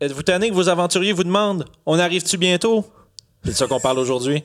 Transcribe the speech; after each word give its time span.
Êtes-vous 0.00 0.22
tanné 0.22 0.48
que 0.48 0.54
vos 0.54 0.68
aventuriers 0.68 1.12
vous 1.12 1.24
demandent 1.24 1.64
On 1.84 1.98
arrive-tu 1.98 2.36
bientôt? 2.38 2.84
C'est 3.42 3.50
de 3.50 3.56
ça 3.56 3.66
qu'on 3.66 3.80
parle 3.80 3.98
aujourd'hui. 3.98 4.44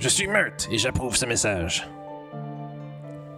Je 0.00 0.08
suis 0.08 0.26
Meurthe 0.26 0.68
et 0.72 0.78
j'approuve 0.78 1.16
ce 1.16 1.26
message. 1.26 1.86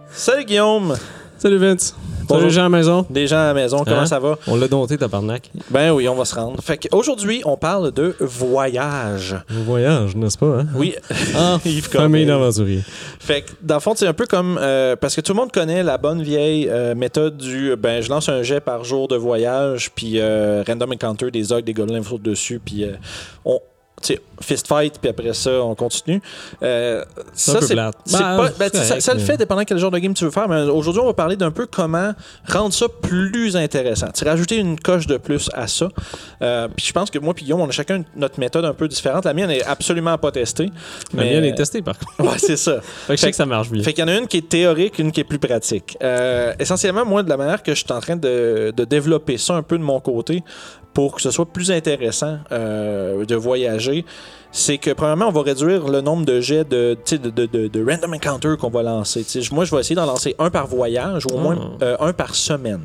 Salut 0.09 0.45
Guillaume 0.45 0.97
Salut 1.37 1.57
Vince. 1.57 1.95
Bonjour. 2.27 2.37
Salut 2.37 2.47
les 2.47 2.53
gens 2.53 2.61
à 2.61 2.63
la 2.63 2.69
maison? 2.69 3.05
Des 3.09 3.27
gens 3.27 3.37
à 3.37 3.45
la 3.47 3.53
maison, 3.53 3.83
comment 3.83 4.01
Hein? 4.01 4.05
ça 4.05 4.19
va? 4.19 4.37
On 4.47 4.55
l'a 4.55 4.67
dompté, 4.67 4.97
tabarnak. 4.97 5.49
Ben 5.69 5.91
oui, 5.91 6.07
on 6.09 6.15
va 6.15 6.25
se 6.25 6.35
rendre. 6.35 6.61
Fait 6.61 6.77
qu'aujourd'hui, 6.77 7.41
on 7.45 7.57
parle 7.57 7.91
de 7.91 8.15
voyage. 8.19 9.35
Voyage, 9.49 10.15
n'est-ce 10.15 10.37
pas? 10.37 10.59
Hein? 10.61 10.67
Oui, 10.75 10.95
Ah, 11.35 11.57
Yves 11.65 11.89
famille 11.89 12.25
d'aventuriers. 12.25 12.81
Fait 13.19 13.41
que, 13.41 13.51
dans 13.61 13.75
le 13.75 13.79
fond, 13.81 13.93
c'est 13.95 14.07
un 14.07 14.13
peu 14.13 14.25
comme. 14.25 14.57
euh, 14.61 14.95
parce 14.95 15.15
que 15.15 15.21
tout 15.21 15.33
le 15.33 15.37
monde 15.39 15.51
connaît 15.51 15.83
la 15.83 15.97
bonne 15.97 16.21
vieille 16.21 16.67
euh, 16.69 16.95
méthode 16.95 17.37
du. 17.37 17.75
Ben, 17.75 18.01
je 18.01 18.09
lance 18.09 18.29
un 18.29 18.43
jet 18.43 18.59
par 18.59 18.83
jour 18.83 19.07
de 19.07 19.15
voyage, 19.15 19.91
puis 19.93 20.19
euh, 20.19 20.63
random 20.67 20.91
encounter, 20.93 21.31
des 21.31 21.51
ogres, 21.51 21.63
des 21.65 21.73
gobelins 21.73 22.03
sautent 22.03 22.21
dessus, 22.21 22.59
puis 22.63 22.83
euh, 22.83 22.91
on. 23.43 23.59
Fist 24.41 24.67
fight, 24.67 24.99
puis 24.99 25.09
après 25.09 25.33
ça, 25.33 25.61
on 25.63 25.73
continue. 25.75 26.21
Euh, 26.61 27.03
ça, 27.33 27.61
c'est 27.61 27.75
Ben, 27.75 27.91
ben, 28.59 28.69
ça, 28.69 29.13
le 29.13 29.19
fait 29.19 29.37
dépendant 29.37 29.63
quel 29.63 29.77
genre 29.77 29.91
de 29.91 29.97
game 29.97 30.13
tu 30.13 30.25
veux 30.25 30.31
faire, 30.31 30.47
mais 30.49 30.63
aujourd'hui, 30.63 31.01
on 31.01 31.05
va 31.05 31.13
parler 31.13 31.35
d'un 31.37 31.51
peu 31.51 31.65
comment 31.65 32.13
rendre 32.47 32.73
ça 32.73 32.87
plus 32.89 33.55
intéressant. 33.55 34.07
Tu 34.13 34.25
rajouter 34.25 34.57
une 34.57 34.79
coche 34.79 35.07
de 35.07 35.17
plus 35.17 35.49
à 35.53 35.67
ça. 35.67 35.89
Euh, 36.41 36.67
puis 36.75 36.85
je 36.85 36.91
pense 36.93 37.09
que 37.09 37.17
moi 37.17 37.33
puis 37.33 37.45
Guillaume, 37.45 37.61
on 37.61 37.67
a 37.69 37.71
chacun 37.71 38.03
notre 38.15 38.39
méthode 38.39 38.65
un 38.65 38.73
peu 38.73 38.87
différente. 38.87 39.25
La 39.25 39.33
mienne 39.33 39.49
est 39.49 39.63
absolument 39.63 40.17
pas 40.17 40.31
testée. 40.31 40.69
La 41.13 41.23
mais- 41.23 41.31
mienne 41.31 41.45
est 41.45 41.55
testée, 41.55 41.81
par 41.81 41.97
contre. 41.97 42.31
Ouais, 42.31 42.37
c'est 42.37 42.57
ça. 42.57 42.81
Fait 43.07 43.13
que 43.13 43.17
je 43.17 43.21
sais 43.21 43.31
que 43.31 43.37
ça 43.37 43.45
marche 43.45 43.69
bien. 43.69 43.81
Fait 43.81 43.93
qu'il 43.93 44.03
y 44.03 44.05
en 44.05 44.09
a 44.11 44.17
une 44.17 44.27
qui 44.27 44.37
est 44.37 44.49
théorique, 44.49 44.99
une 44.99 45.11
qui 45.11 45.21
est 45.21 45.25
plus 45.25 45.39
pratique. 45.39 45.97
Euh, 46.03 46.53
essentiellement, 46.59 47.05
moi, 47.05 47.23
de 47.23 47.29
la 47.29 47.37
manière 47.37 47.63
que 47.63 47.73
je 47.73 47.83
suis 47.83 47.93
en 47.93 48.01
train 48.01 48.17
de, 48.17 48.73
de 48.75 48.83
développer 48.83 49.37
ça 49.37 49.55
un 49.55 49.63
peu 49.63 49.77
de 49.77 49.83
mon 49.83 49.99
côté 49.99 50.43
pour 50.95 51.13
que 51.13 51.21
ce 51.21 51.29
soit 51.29 51.45
plus 51.45 51.71
intéressant 51.71 52.39
euh, 52.51 53.25
de 53.25 53.35
voyager, 53.35 54.05
c'est 54.57 54.77
que 54.77 54.91
premièrement, 54.91 55.27
on 55.27 55.31
va 55.31 55.41
réduire 55.41 55.85
le 55.89 55.99
nombre 55.99 56.25
de 56.25 56.39
jets 56.39 56.63
de, 56.63 56.97
de, 57.11 57.45
de, 57.45 57.67
de- 57.67 57.85
random 57.85 58.13
encounter 58.13 58.55
qu'on 58.57 58.69
va 58.69 58.83
lancer. 58.83 59.25
Moi, 59.51 59.65
je 59.65 59.75
vais 59.75 59.81
essayer 59.81 59.95
d'en 59.97 60.05
lancer 60.05 60.33
un 60.39 60.49
par 60.49 60.65
voyage 60.67 61.25
ou 61.25 61.35
au 61.35 61.39
moins 61.39 61.57
Ah. 61.81 61.83
euh, 61.83 61.97
un 61.99 62.13
par 62.13 62.33
semaine. 62.35 62.79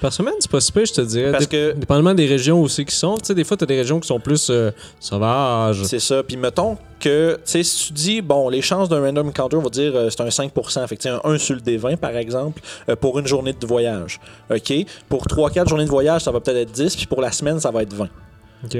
Par 0.00 0.12
semaine, 0.12 0.34
c'est 0.38 0.50
pas 0.50 0.60
si 0.60 0.70
pire, 0.70 0.84
je 0.84 0.92
te 0.92 1.00
dirais. 1.00 1.32
Parce 1.32 1.46
que- 1.46 1.72
Dépendamment 1.72 2.14
des 2.14 2.26
régions 2.26 2.60
aussi 2.62 2.84
qui 2.84 2.94
sont. 2.94 3.16
Tu 3.16 3.24
sais, 3.24 3.34
des 3.34 3.44
fois, 3.44 3.56
t'as 3.56 3.66
des 3.66 3.76
régions 3.76 3.98
qui 3.98 4.06
sont 4.06 4.20
plus 4.20 4.48
euh, 4.50 4.70
sauvages. 5.00 5.82
C'est 5.84 5.98
ça. 6.00 6.22
Puis 6.22 6.36
mettons 6.36 6.76
que, 7.00 7.34
tu 7.36 7.40
sais, 7.44 7.62
si 7.62 7.86
tu 7.88 7.92
dis, 7.94 8.20
bon, 8.20 8.48
les 8.48 8.60
chances 8.62 8.88
d'un 8.88 9.00
random 9.00 9.28
encounter, 9.28 9.56
on 9.56 9.62
va 9.62 9.70
dire, 9.70 9.92
euh, 9.96 10.10
c'est 10.10 10.20
un 10.20 10.28
5%. 10.28 10.86
Fait 10.86 10.96
que, 10.96 11.08
un 11.08 11.20
1 11.24 11.38
sur 11.38 11.54
le 11.54 11.60
D20, 11.62 11.96
par 11.96 12.14
exemple, 12.16 12.60
euh, 12.88 12.94
pour 12.94 13.18
une 13.18 13.26
journée 13.26 13.52
de 13.58 13.66
voyage. 13.66 14.20
OK? 14.50 14.72
Pour 15.08 15.26
3-4 15.26 15.66
journées 15.68 15.84
de 15.86 15.90
voyage, 15.90 16.22
ça 16.22 16.30
va 16.30 16.40
peut-être 16.40 16.58
être 16.58 16.72
10, 16.72 16.94
puis 16.94 17.06
pour 17.06 17.20
la 17.22 17.32
semaine, 17.32 17.58
ça 17.58 17.70
va 17.70 17.82
être 17.82 17.92
20. 17.94 18.08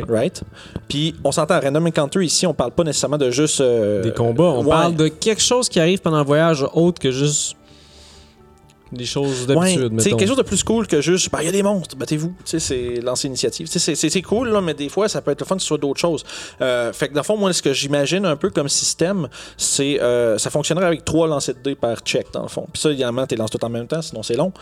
Right? 0.08 0.42
Puis 0.88 1.14
on 1.22 1.30
s'entend, 1.32 1.60
random 1.60 1.86
encounter, 1.86 2.24
ici, 2.24 2.46
on 2.46 2.55
parle 2.55 2.72
pas 2.72 2.82
nécessairement 2.84 3.19
de 3.19 3.30
juste. 3.30 3.60
euh, 3.60 4.02
Des 4.02 4.12
combats. 4.12 4.44
On 4.44 4.64
ouais. 4.64 4.70
parle 4.70 4.96
de 4.96 5.08
quelque 5.08 5.42
chose 5.42 5.69
qui 5.69 5.78
arrive 5.78 6.00
pendant 6.00 6.19
le 6.19 6.24
voyage 6.24 6.64
autre 6.74 7.00
que 7.00 7.10
juste 7.10 7.56
des 8.92 9.05
choses 9.05 9.47
Ouais, 9.48 9.55
d'habitude, 9.55 9.75
tu 9.75 9.98
sais, 10.03 10.05
mettons. 10.11 10.17
quelque 10.17 10.29
chose 10.29 10.37
de 10.37 10.42
plus 10.42 10.62
cool 10.62 10.87
que 10.87 11.01
juste, 11.01 11.31
ben, 11.33 11.39
il 11.42 11.47
y 11.47 11.48
a 11.48 11.53
des 11.53 11.62
monstres, 11.62 11.97
battez-vous. 11.97 12.29
Tu 12.45 12.59
sais, 12.59 12.61
c'est 12.61 13.01
lancer 13.03 13.27
l'initiative. 13.28 13.67
Tu 13.67 13.73
sais, 13.73 13.78
c'est- 13.78 13.95
c'est 13.97 14.11
c'est 14.11 14.23
cool, 14.23 14.48
là, 14.51 14.61
mais 14.61 14.75
des 14.75 14.89
fois, 14.89 15.09
ça 15.09 15.20
peut 15.20 15.33
être 15.33 15.41
le 15.41 15.47
fun 15.47 15.56
que 15.56 15.61
ce 15.62 15.67
soit 15.69 15.78
d'autres 15.78 16.01
choses. 16.01 16.25
Euh, 16.61 16.93
fait 16.93 17.09
que 17.09 17.15
dans 17.15 17.20
le 17.20 17.25
fond, 17.25 17.37
moi, 17.37 17.53
ce 17.53 17.62
que 17.62 17.73
j'imagine 17.73 18.25
un 18.25 18.37
peu 18.37 18.51
comme 18.51 18.69
système, 18.69 19.28
c'est 19.56 20.01
euh, 20.01 20.39
ça 20.39 20.51
fonctionnerait 20.51 20.87
avec 20.87 21.05
trois 21.05 21.27
lancers 21.27 21.55
de 21.55 21.61
dés 21.70 21.75
par 21.75 21.98
check, 22.01 22.28
dans 22.33 22.43
le 22.43 22.48
fond. 22.48 22.67
Puis 22.73 22.81
ça, 22.81 22.91
évidemment, 22.91 23.27
tu 23.27 23.34
les 23.34 23.39
lances 23.41 23.51
tout 23.51 23.65
en 23.65 23.69
même 23.69 23.87
temps, 23.89 24.03
sinon 24.03 24.23
c'est 24.23 24.37
long. 24.37 24.53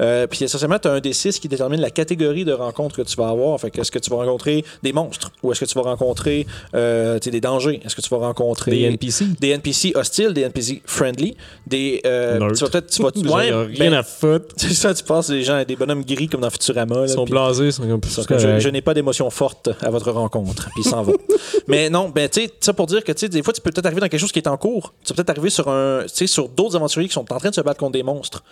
Euh, 0.00 0.26
puis 0.26 0.42
essentiellement, 0.44 0.78
tu 0.78 0.88
as 0.88 0.92
un 0.92 1.00
D6 1.00 1.38
qui 1.38 1.48
détermine 1.48 1.80
la 1.80 1.90
catégorie 1.90 2.44
de 2.44 2.52
rencontres 2.52 2.96
que 2.96 3.02
tu 3.02 3.16
vas 3.16 3.28
avoir. 3.28 3.60
Fait 3.60 3.70
que 3.70 3.80
est-ce 3.80 3.90
que 3.92 3.98
tu 3.98 4.10
vas 4.10 4.16
rencontrer 4.16 4.64
des 4.82 4.92
monstres 4.92 5.30
ou 5.42 5.52
est-ce 5.52 5.60
que 5.60 5.64
tu 5.66 5.74
vas 5.74 5.82
rencontrer 5.82 6.46
euh, 6.74 7.18
tu 7.18 7.24
sais, 7.26 7.30
des 7.30 7.40
dangers? 7.40 7.80
Est-ce 7.84 7.94
que 7.94 8.00
tu 8.00 8.08
vas 8.08 8.16
rencontrer 8.18 8.70
Des 8.70 8.82
NPC. 8.84 9.26
des 9.40 9.50
NPC 9.50 9.92
hostiles, 9.94 10.32
des 10.32 10.42
NPC 10.42 10.82
friendly, 10.86 11.36
des. 11.66 12.00
euh, 12.06 12.50
tu 12.52 12.64
vas 12.64 12.70
peut-être. 12.70 12.90
Tu 12.90 13.02
vas, 13.02 13.08
ouais, 13.36 13.50
ben, 13.78 13.83
rien 13.88 13.98
à 13.98 14.02
foutre. 14.02 14.46
c'est 14.56 14.74
ça, 14.74 14.94
tu 14.94 15.04
passes 15.04 15.28
des 15.28 15.42
gens, 15.42 15.62
des 15.64 15.76
bonhommes 15.76 16.04
gris 16.04 16.28
comme 16.28 16.40
dans 16.40 16.50
Futurama. 16.50 16.96
Là, 16.96 17.02
Ils 17.06 17.08
sont 17.10 17.24
blasés, 17.24 17.66
ils 17.66 17.72
sont 17.72 17.82
comme 17.82 18.00
comme, 18.00 18.38
je, 18.38 18.58
je 18.58 18.68
n'ai 18.68 18.82
pas 18.82 18.94
d'émotion 18.94 19.28
forte 19.30 19.70
à 19.80 19.90
votre 19.90 20.10
rencontre. 20.10 20.68
Puis 20.74 20.82
ils 20.84 20.88
s'en 20.88 21.02
vont. 21.02 21.16
Mais 21.68 21.90
non, 21.90 22.08
ben 22.08 22.28
tu 22.28 22.42
sais, 22.42 22.50
ça 22.60 22.72
pour 22.72 22.86
dire 22.86 23.04
que 23.04 23.12
tu 23.12 23.20
sais, 23.20 23.28
des 23.28 23.42
fois, 23.42 23.52
tu 23.52 23.60
peux 23.60 23.70
peut-être 23.70 23.86
arriver 23.86 24.00
dans 24.00 24.08
quelque 24.08 24.20
chose 24.20 24.32
qui 24.32 24.38
est 24.38 24.48
en 24.48 24.56
cours. 24.56 24.94
Tu 25.04 25.12
peux 25.12 25.16
peut-être 25.16 25.30
arriver 25.30 25.50
sur 25.50 25.68
un, 25.68 26.04
sur 26.08 26.48
d'autres 26.48 26.76
aventuriers 26.76 27.08
qui 27.08 27.14
sont 27.14 27.32
en 27.32 27.38
train 27.38 27.50
de 27.50 27.54
se 27.54 27.60
battre 27.60 27.78
contre 27.78 27.92
des 27.92 28.02
monstres. 28.02 28.42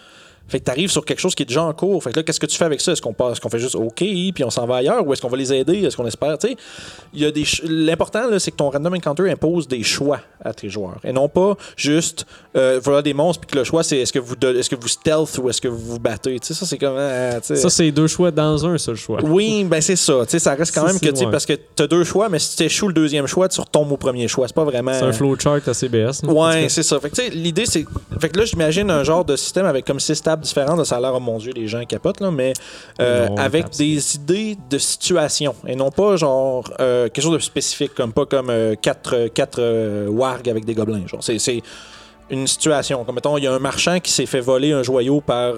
Fait 0.48 0.60
que 0.60 0.64
tu 0.64 0.70
arrives 0.70 0.90
sur 0.90 1.04
quelque 1.04 1.20
chose 1.20 1.34
qui 1.34 1.42
est 1.44 1.46
déjà 1.46 1.62
en 1.62 1.72
cours. 1.72 2.02
Fait 2.02 2.10
que 2.12 2.18
là, 2.18 2.22
qu'est-ce 2.22 2.40
que 2.40 2.46
tu 2.46 2.56
fais 2.58 2.64
avec 2.66 2.80
ça? 2.80 2.92
Est-ce 2.92 3.00
qu'on 3.00 3.14
passe, 3.14 3.32
est-ce 3.32 3.40
qu'on 3.40 3.48
fait 3.48 3.58
juste 3.58 3.74
OK, 3.74 3.94
puis 3.96 4.44
on 4.44 4.50
s'en 4.50 4.66
va 4.66 4.76
ailleurs, 4.76 5.06
ou 5.06 5.12
est-ce 5.12 5.22
qu'on 5.22 5.28
va 5.28 5.36
les 5.36 5.52
aider? 5.52 5.82
Est-ce 5.84 5.96
qu'on 5.96 6.06
espère? 6.06 6.36
Tu 6.38 6.48
sais, 6.48 6.56
il 7.14 7.20
y 7.20 7.24
a 7.24 7.30
des. 7.30 7.44
L'important, 7.64 8.20
c'est 8.38 8.50
que 8.50 8.56
ton 8.56 8.70
random 8.70 8.94
encounter 8.94 9.30
impose 9.30 9.66
des 9.68 9.82
choix 9.82 10.20
à 10.44 10.52
tes 10.52 10.68
joueurs. 10.68 10.98
Et 11.04 11.12
non 11.12 11.28
pas 11.28 11.56
juste 11.76 12.26
euh, 12.56 12.80
voilà 12.82 13.00
des 13.02 13.14
monstres, 13.14 13.40
puis 13.46 13.52
que 13.52 13.58
le 13.58 13.64
choix, 13.64 13.82
c'est 13.82 13.98
est-ce 13.98 14.12
que 14.12 14.18
vous 14.18 14.34
est-ce 14.42 14.68
que 14.68 14.76
vous 14.76 14.88
stealth 14.88 15.38
ou 15.38 15.48
est-ce 15.48 15.60
que 15.60 15.68
vous 15.68 15.78
vous 15.78 15.98
battez? 15.98 16.38
Tu 16.40 16.48
sais, 16.48 16.54
ça, 16.54 16.66
c'est 16.66 16.78
comme. 16.78 16.96
euh, 16.96 17.38
sais- 17.42 17.56
Ça, 17.56 17.70
c'est 17.70 17.90
deux 17.90 18.06
choix 18.06 18.30
dans 18.30 18.66
un 18.66 18.76
seul 18.78 18.96
choix. 18.96 19.20
oui, 19.24 19.64
ben 19.64 19.80
c'est 19.80 19.96
ça. 19.96 20.14
Tu 20.24 20.30
sais, 20.32 20.38
ça 20.38 20.54
reste 20.54 20.74
quand 20.74 20.84
même 20.86 20.98
que, 21.00 21.06
tu 21.06 21.16
sais, 21.16 21.24
parce 21.30 21.46
que 21.46 21.54
t'as 21.54 21.86
deux 21.86 22.04
choix, 22.04 22.28
mais 22.28 22.38
si 22.38 22.56
tu 22.56 22.64
échoues 22.64 22.88
le 22.88 22.94
deuxième 22.94 23.26
choix, 23.26 23.48
tu 23.48 23.60
retombes 23.60 23.90
au 23.92 23.96
premier 23.96 24.28
choix. 24.28 24.46
C'est 24.48 24.54
pas 24.54 24.64
vraiment. 24.64 24.92
C'est 24.92 25.04
un 25.04 25.12
flowchart 25.12 25.60
à 25.66 25.74
CBS. 25.74 26.22
Ouais, 26.24 26.68
c'est 26.68 26.82
ça. 26.82 26.98
Fait 27.00 27.10
que, 27.10 27.14
tu 27.16 27.22
sais, 27.22 27.30
l'idée, 27.30 27.64
c'est. 27.66 27.84
Fait 28.20 28.28
que 28.28 28.38
là, 28.38 28.44
j'imagine 28.44 28.90
un 28.90 29.04
genre 29.04 29.24
de 29.24 29.36
système 29.36 29.66
avec 29.66 29.84
comme 29.86 30.00
six 30.00 30.20
tables 30.32 30.42
différentes. 30.42 30.78
Là, 30.78 30.84
ça 30.84 30.96
a 30.96 31.00
l'air, 31.00 31.14
oh 31.14 31.20
mon 31.20 31.38
Dieu, 31.38 31.52
les 31.54 31.68
gens 31.68 31.84
capotent, 31.84 32.20
là, 32.20 32.30
mais 32.30 32.52
euh, 33.00 33.28
Non, 33.28 33.36
avec 33.36 33.70
des 33.70 34.16
idées 34.16 34.56
de 34.70 34.78
situation. 34.78 35.54
Et 35.66 35.76
non 35.76 35.90
pas, 35.90 36.16
genre, 36.16 36.64
euh, 36.80 37.04
quelque 37.08 37.22
chose 37.22 37.34
de 37.34 37.38
spécifique, 37.38 37.94
comme 37.94 38.12
pas 38.12 38.26
comme 38.26 38.50
euh, 38.50 38.74
quatre, 38.80 39.28
quatre 39.28 40.08
wargs 40.08 40.48
avec 40.48 40.64
des 40.64 40.74
gobelins. 40.74 41.06
Genre, 41.06 41.22
c'est. 41.22 41.38
c'est 41.38 41.62
une 42.30 42.46
situation. 42.46 43.04
Comme 43.04 43.16
mettons, 43.16 43.36
il 43.36 43.44
y 43.44 43.46
a 43.46 43.52
un 43.52 43.58
marchand 43.58 44.00
qui 44.00 44.10
s'est 44.10 44.24
fait 44.24 44.40
voler 44.40 44.72
un 44.72 44.82
joyau 44.82 45.20
par 45.20 45.54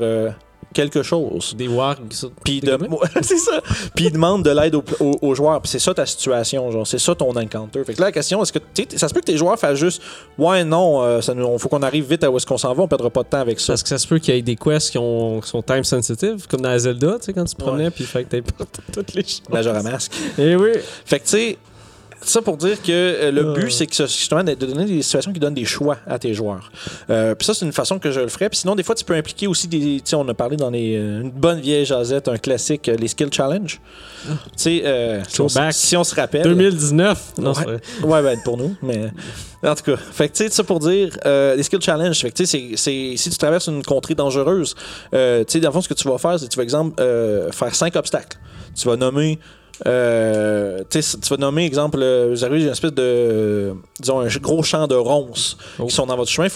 quelque 0.74 1.02
chose. 1.02 1.54
Des 1.56 1.68
wargs. 1.68 2.12
ça. 2.12 2.26
Puis 2.44 2.60
de... 2.60 2.78
c'est 3.22 3.38
ça. 3.38 3.62
Puis 3.94 4.04
il 4.06 4.12
demande 4.12 4.42
de 4.44 4.50
l'aide 4.50 4.74
aux, 4.74 4.84
aux- 5.00 5.18
aux 5.22 5.34
joueurs. 5.34 5.62
Puis 5.62 5.70
c'est 5.70 5.78
ça 5.78 5.94
ta 5.94 6.04
situation, 6.04 6.70
genre. 6.70 6.86
C'est 6.86 6.98
ça 6.98 7.14
ton 7.14 7.34
encounter. 7.34 7.82
Fait 7.84 7.94
que 7.94 8.00
là, 8.00 8.06
la 8.08 8.12
question, 8.12 8.42
est-ce 8.42 8.52
que 8.52 8.58
ça 8.96 9.08
se 9.08 9.14
peut 9.14 9.20
que 9.20 9.26
tes 9.26 9.36
joueurs 9.38 9.58
fassent 9.58 9.78
juste 9.78 10.02
Ouais, 10.36 10.62
non, 10.64 11.02
euh, 11.02 11.20
ça 11.22 11.32
nous, 11.32 11.58
faut 11.58 11.68
qu'on 11.70 11.82
arrive 11.82 12.08
vite 12.10 12.22
à 12.24 12.30
où 12.30 12.36
est-ce 12.36 12.44
qu'on 12.46 12.58
s'en 12.58 12.74
va, 12.74 12.82
on 12.82 12.88
perdra 12.88 13.08
pas 13.08 13.22
de 13.22 13.28
temps 13.28 13.40
avec 13.40 13.60
ça. 13.60 13.72
Parce 13.72 13.82
que 13.82 13.88
ça 13.88 13.98
se 13.98 14.06
peut 14.06 14.18
qu'il 14.18 14.34
y 14.34 14.38
ait 14.38 14.42
des 14.42 14.56
quests 14.56 14.90
qui, 14.90 14.98
ont, 14.98 15.40
qui 15.40 15.48
sont 15.48 15.62
time 15.62 15.84
sensitive, 15.84 16.46
comme 16.48 16.60
dans 16.60 16.76
Zelda, 16.78 17.16
tu 17.18 17.26
sais, 17.26 17.32
quand 17.32 17.44
tu 17.44 17.54
te 17.54 17.62
promenais, 17.62 17.90
puis 17.90 18.04
il 18.04 18.06
fait 18.06 18.24
que 18.24 18.40
pas 18.40 18.64
toutes 18.92 19.14
les 19.14 19.22
choses. 19.22 19.42
Major 19.50 19.74
à 19.76 19.82
masque. 19.82 20.12
Eh 20.38 20.56
oui. 20.56 20.72
Fait 21.04 21.18
que 21.20 21.24
tu 21.24 21.30
sais. 21.30 21.58
Ça 22.24 22.42
pour 22.42 22.56
dire 22.56 22.80
que 22.82 22.90
euh, 22.90 23.30
le 23.30 23.42
Euh. 23.46 23.52
but, 23.54 23.70
c'est 23.70 23.86
que 23.86 23.94
justement 23.94 24.42
de 24.42 24.54
donner 24.54 24.84
des 24.86 25.02
situations 25.02 25.32
qui 25.32 25.40
donnent 25.40 25.54
des 25.54 25.64
choix 25.64 25.98
à 26.06 26.18
tes 26.18 26.32
joueurs. 26.34 26.70
Euh, 27.10 27.34
Puis 27.34 27.46
ça, 27.46 27.54
c'est 27.54 27.64
une 27.66 27.72
façon 27.72 27.98
que 27.98 28.10
je 28.10 28.20
le 28.20 28.28
ferais. 28.28 28.48
Puis 28.48 28.58
sinon, 28.60 28.74
des 28.74 28.82
fois, 28.82 28.94
tu 28.94 29.04
peux 29.04 29.14
impliquer 29.14 29.46
aussi 29.46 29.68
des. 29.68 29.78
Tu 29.78 30.00
sais, 30.04 30.16
on 30.16 30.26
a 30.28 30.34
parlé 30.34 30.56
dans 30.56 30.70
les, 30.70 30.96
euh, 30.96 31.20
une 31.22 31.30
bonne 31.30 31.60
vieille 31.60 31.84
jazette, 31.84 32.28
un 32.28 32.38
classique, 32.38 32.88
euh, 32.88 32.96
les 32.96 33.08
skill 33.08 33.28
challenge. 33.32 33.80
Tu 34.26 34.30
sais, 34.56 34.82
euh, 34.84 35.22
si, 35.28 35.40
on, 35.42 35.48
si 35.48 35.96
se 36.04 36.14
rappelle. 36.14 36.42
2019. 36.44 37.34
Non, 37.38 37.52
Ouais. 37.52 37.78
Ouais, 38.02 38.22
ben 38.22 38.38
pour 38.44 38.56
nous, 38.56 38.74
mais 38.82 39.10
en 39.62 39.74
tout 39.74 39.82
cas. 39.84 39.96
Fait 39.96 40.28
que 40.28 40.34
tu 40.36 40.44
sais, 40.44 40.50
ça 40.50 40.64
pour 40.64 40.80
dire 40.80 41.16
euh, 41.26 41.54
les 41.56 41.62
skill 41.62 41.80
challenge. 41.82 42.18
Fait 42.20 42.30
que 42.30 42.36
tu 42.36 42.46
sais, 42.46 42.58
c'est- 42.58 42.76
c'est 42.76 43.16
si 43.16 43.30
tu 43.30 43.36
traverses 43.36 43.66
une 43.68 43.82
contrée 43.82 44.14
dangereuse, 44.14 44.74
euh, 45.14 45.44
tu 45.44 45.52
sais, 45.52 45.60
dans 45.60 45.68
le 45.68 45.72
fond, 45.74 45.80
ce 45.82 45.88
que 45.88 45.94
tu 45.94 46.08
vas 46.08 46.18
faire, 46.18 46.38
c'est 46.38 46.46
que 46.46 46.50
tu 46.50 46.56
vas 46.56 46.62
exemple 46.62 46.94
euh, 47.00 47.50
faire 47.52 47.74
cinq 47.74 47.94
obstacles. 47.96 48.38
Tu 48.74 48.88
vas 48.88 48.96
nommer. 48.96 49.38
Euh, 49.86 50.82
tu 50.88 51.00
vas 51.30 51.36
nommer, 51.36 51.64
exemple, 51.64 51.98
euh, 52.00 52.28
vous 52.30 52.44
arrivez 52.44 52.62
une 52.64 52.70
espèce 52.70 52.92
de, 52.92 53.72
disons, 54.00 54.20
un 54.20 54.28
gros 54.40 54.62
champ 54.62 54.86
de 54.86 54.94
ronces 54.94 55.56
Oh. 55.78 55.86
qui 55.86 55.94
sont 55.94 56.06
dans 56.06 56.16
votre 56.16 56.30
chemin. 56.30 56.48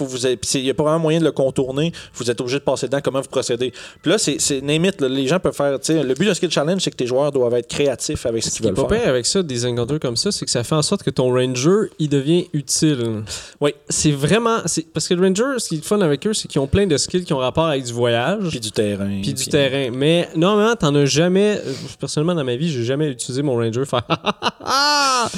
Il 0.55 0.63
n'y 0.63 0.71
a 0.71 0.75
pas 0.75 0.85
vraiment 0.85 0.99
moyen 1.01 1.19
de 1.19 1.25
le 1.25 1.33
contourner. 1.33 1.93
Vous 2.15 2.31
êtes 2.31 2.41
obligé 2.41 2.59
de 2.59 2.65
passer 2.65 2.87
dedans. 2.87 3.01
Comment 3.03 3.21
vous 3.21 3.29
procédez? 3.29 3.73
Puis 4.03 4.11
là, 4.11 4.19
c'est 4.19 4.39
là, 4.61 5.09
les 5.09 5.27
gens 5.27 5.41
peuvent 5.41 5.55
faire. 5.55 5.73
Le 5.73 6.15
but 6.15 6.27
d'un 6.27 6.35
skill 6.35 6.51
challenge, 6.51 6.83
c'est 6.83 6.91
que 6.91 6.97
tes 6.97 7.07
joueurs 7.07 7.33
doivent 7.33 7.55
être 7.55 7.69
créatifs 7.69 8.25
avec 8.27 8.43
ce 8.43 8.51
Ce 8.51 8.55
qu'ils 8.57 8.63
qui 8.63 8.69
est 8.69 8.73
veulent 8.73 8.87
pas 8.87 8.95
faire. 8.95 9.03
pire 9.03 9.11
avec 9.11 9.27
ça, 9.27 9.43
des 9.43 9.67
encounters 9.67 10.01
comme 10.01 10.17
ça, 10.17 10.31
c'est 10.31 10.45
que 10.45 10.51
ça 10.51 10.63
fait 10.63 10.75
en 10.75 10.83
sorte 10.83 11.03
que 11.03 11.11
ton 11.11 11.33
ranger, 11.33 11.91
il 11.99 12.09
devient 12.09 12.47
utile. 12.53 13.23
Oui. 13.61 13.73
C'est 13.89 14.13
vraiment... 14.13 14.59
Parce 14.95 15.09
que 15.09 15.15
le 15.15 15.23
ranger, 15.27 15.59
ce 15.59 15.69
qui 15.69 15.77
est 15.77 15.85
fun 15.85 16.01
avec 16.01 16.27
eux, 16.27 16.35
c'est 16.35 16.49
qu'ils 16.49 16.61
ont 16.61 16.67
plein 16.67 16.87
de 16.87 16.97
skills 16.97 17.25
qui 17.25 17.33
ont 17.33 17.39
rapport 17.39 17.67
avec 17.67 17.85
du 17.85 17.93
voyage. 17.93 18.49
Puis 18.51 18.61
du 18.61 18.71
terrain. 18.71 19.21
Puis 19.23 19.35
du 19.35 19.47
terrain. 19.47 19.91
Mais 19.93 20.29
normalement, 20.37 20.77
t'en 20.77 20.95
as 20.95 21.07
jamais. 21.07 21.59
Personnellement, 21.99 22.35
dans 22.35 22.45
ma 22.45 22.57
vie, 22.57 22.71
j'ai 22.71 22.85
jamais 22.85 23.08
jamais 23.09 23.13
utiliser 23.15 23.43
mon 23.43 23.55
ranger 23.57 23.85
faire! 23.85 24.03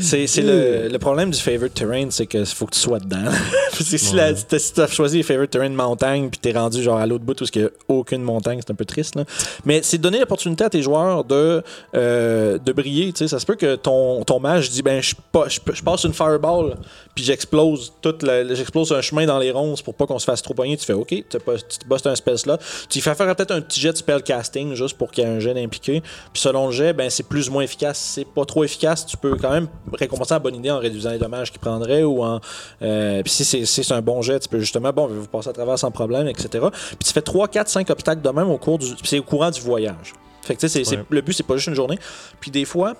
C'est 0.00 0.26
c'est 0.26 0.42
le, 0.42 0.88
le 0.88 0.98
problème 0.98 1.30
du 1.30 1.38
favorite 1.38 1.74
terrain, 1.74 2.06
c'est 2.10 2.26
que 2.26 2.44
faut 2.44 2.66
que 2.66 2.74
tu 2.74 2.80
sois 2.80 2.98
dedans. 2.98 3.24
Parce 3.70 3.90
que 3.90 3.96
si, 3.98 4.14
la- 4.14 4.34
si 4.34 4.72
t'as 4.74 4.86
choisi 4.86 5.22
favorite 5.22 5.50
terrain 5.50 5.70
de 5.70 5.74
montagne, 5.74 6.28
puis 6.30 6.38
t'es 6.40 6.52
rendu 6.52 6.82
genre 6.82 6.98
à 6.98 7.06
l'autre 7.06 7.24
bout 7.24 7.40
où 7.40 7.44
il 7.54 7.60
n'y 7.60 7.66
a 7.66 7.70
aucune 7.88 8.22
montagne, 8.22 8.58
c'est 8.60 8.70
un 8.72 8.74
peu 8.74 8.84
triste. 8.84 9.14
Là. 9.14 9.24
Mais 9.64 9.80
c'est 9.82 9.98
donner 9.98 10.18
l'opportunité 10.18 10.64
à 10.64 10.70
tes 10.70 10.82
joueurs 10.82 11.24
de, 11.24 11.62
euh, 11.94 12.58
de 12.58 12.72
briller. 12.72 13.12
tu. 13.12 13.28
Ça 13.28 13.38
se 13.38 13.46
peut 13.46 13.54
que 13.56 13.76
ton, 13.76 14.24
ton 14.24 14.40
mage 14.40 14.70
dit 14.70 14.82
ben 14.82 15.00
je, 15.02 15.14
pa- 15.32 15.48
je, 15.48 15.60
je 15.72 15.82
passe 15.82 16.04
une 16.04 16.12
fireball, 16.14 16.76
puis 17.14 17.24
j'explose 17.24 17.92
toute 18.02 18.22
la- 18.22 18.54
j'explose 18.54 18.92
un 18.92 19.00
chemin 19.00 19.26
dans 19.26 19.38
les 19.38 19.50
ronces 19.50 19.82
pour 19.82 19.94
pas 19.94 20.06
qu'on 20.06 20.18
se 20.18 20.24
fasse 20.24 20.42
trop 20.42 20.54
pogner. 20.54 20.76
Tu 20.76 20.84
fais 20.86 20.92
OK, 20.94 21.08
tu 21.08 21.22
te 21.24 21.38
bosses- 21.38 22.02
tu 22.02 22.08
un 22.08 22.14
spell 22.16 22.36
là. 22.46 22.58
Tu 22.88 23.00
fais 23.00 23.14
faire 23.14 23.34
peut-être 23.36 23.50
un 23.52 23.60
petit 23.60 23.80
jet 23.80 23.92
de 23.92 23.96
spell 23.98 24.22
casting 24.22 24.74
juste 24.74 24.96
pour 24.96 25.10
qu'il 25.10 25.24
y 25.24 25.26
ait 25.26 25.30
un 25.30 25.40
jet 25.40 25.50
impliqué. 25.62 26.00
Puis 26.32 26.42
selon 26.42 26.66
le 26.66 26.72
jet, 26.72 26.92
ben 26.92 27.09
c'est 27.10 27.24
plus 27.24 27.48
ou 27.48 27.52
moins 27.52 27.62
efficace. 27.62 27.98
C'est 27.98 28.24
pas 28.24 28.44
trop 28.44 28.64
efficace, 28.64 29.04
tu 29.06 29.16
peux 29.16 29.36
quand 29.36 29.50
même 29.50 29.68
récompenser 29.92 30.34
la 30.34 30.38
bonne 30.38 30.54
idée 30.54 30.70
en 30.70 30.78
réduisant 30.78 31.10
les 31.10 31.18
dommages 31.18 31.50
qu'il 31.50 31.60
prendrait 31.60 32.02
ou 32.04 32.22
en. 32.24 32.40
euh, 32.82 33.22
puis 33.22 33.30
si 33.32 33.44
c'est 33.44 33.64
si 33.66 33.84
c'est 33.84 33.94
un 33.94 34.02
bon 34.02 34.22
jet, 34.22 34.40
tu 34.40 34.48
peux 34.48 34.60
justement, 34.60 34.92
bon, 34.92 35.06
vous 35.06 35.26
passer 35.26 35.48
à 35.50 35.52
travers 35.52 35.78
sans 35.78 35.90
problème, 35.90 36.26
etc. 36.28 36.48
Puis 36.70 36.98
tu 37.04 37.12
fais 37.12 37.22
3, 37.22 37.48
4, 37.48 37.68
5 37.68 37.90
obstacles 37.90 38.22
de 38.22 38.30
même 38.30 38.48
au 38.48 38.58
cours 38.58 38.78
du. 38.78 38.86
c'est 39.04 39.18
au 39.18 39.22
courant 39.22 39.50
du 39.50 39.60
voyage. 39.60 40.12
Fait 40.42 40.54
que 40.54 40.60
tu 40.60 40.68
sais, 40.68 40.78
c'est- 40.78 40.84
c'est- 40.84 40.96
Ouais. 40.96 41.04
le 41.10 41.20
but, 41.20 41.32
c'est 41.34 41.42
pas 41.42 41.56
juste 41.56 41.68
une 41.68 41.74
journée. 41.74 41.98
Puis 42.40 42.50
des 42.50 42.64
fois, 42.64 42.94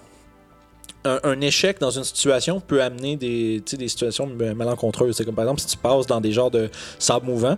un, 1.04 1.18
un 1.24 1.40
échec 1.40 1.80
dans 1.80 1.90
une 1.90 2.04
situation 2.04 2.60
peut 2.60 2.82
amener 2.82 3.16
des, 3.16 3.60
des 3.60 3.88
situations 3.88 4.30
euh, 4.40 4.54
malencontreuses. 4.54 5.16
C'est 5.16 5.24
comme 5.24 5.34
par 5.34 5.44
exemple 5.44 5.60
si 5.62 5.66
tu 5.66 5.76
passes 5.78 6.06
dans 6.06 6.20
des 6.20 6.32
genres 6.32 6.50
de 6.50 6.68
sable 6.98 7.24
mouvant. 7.26 7.56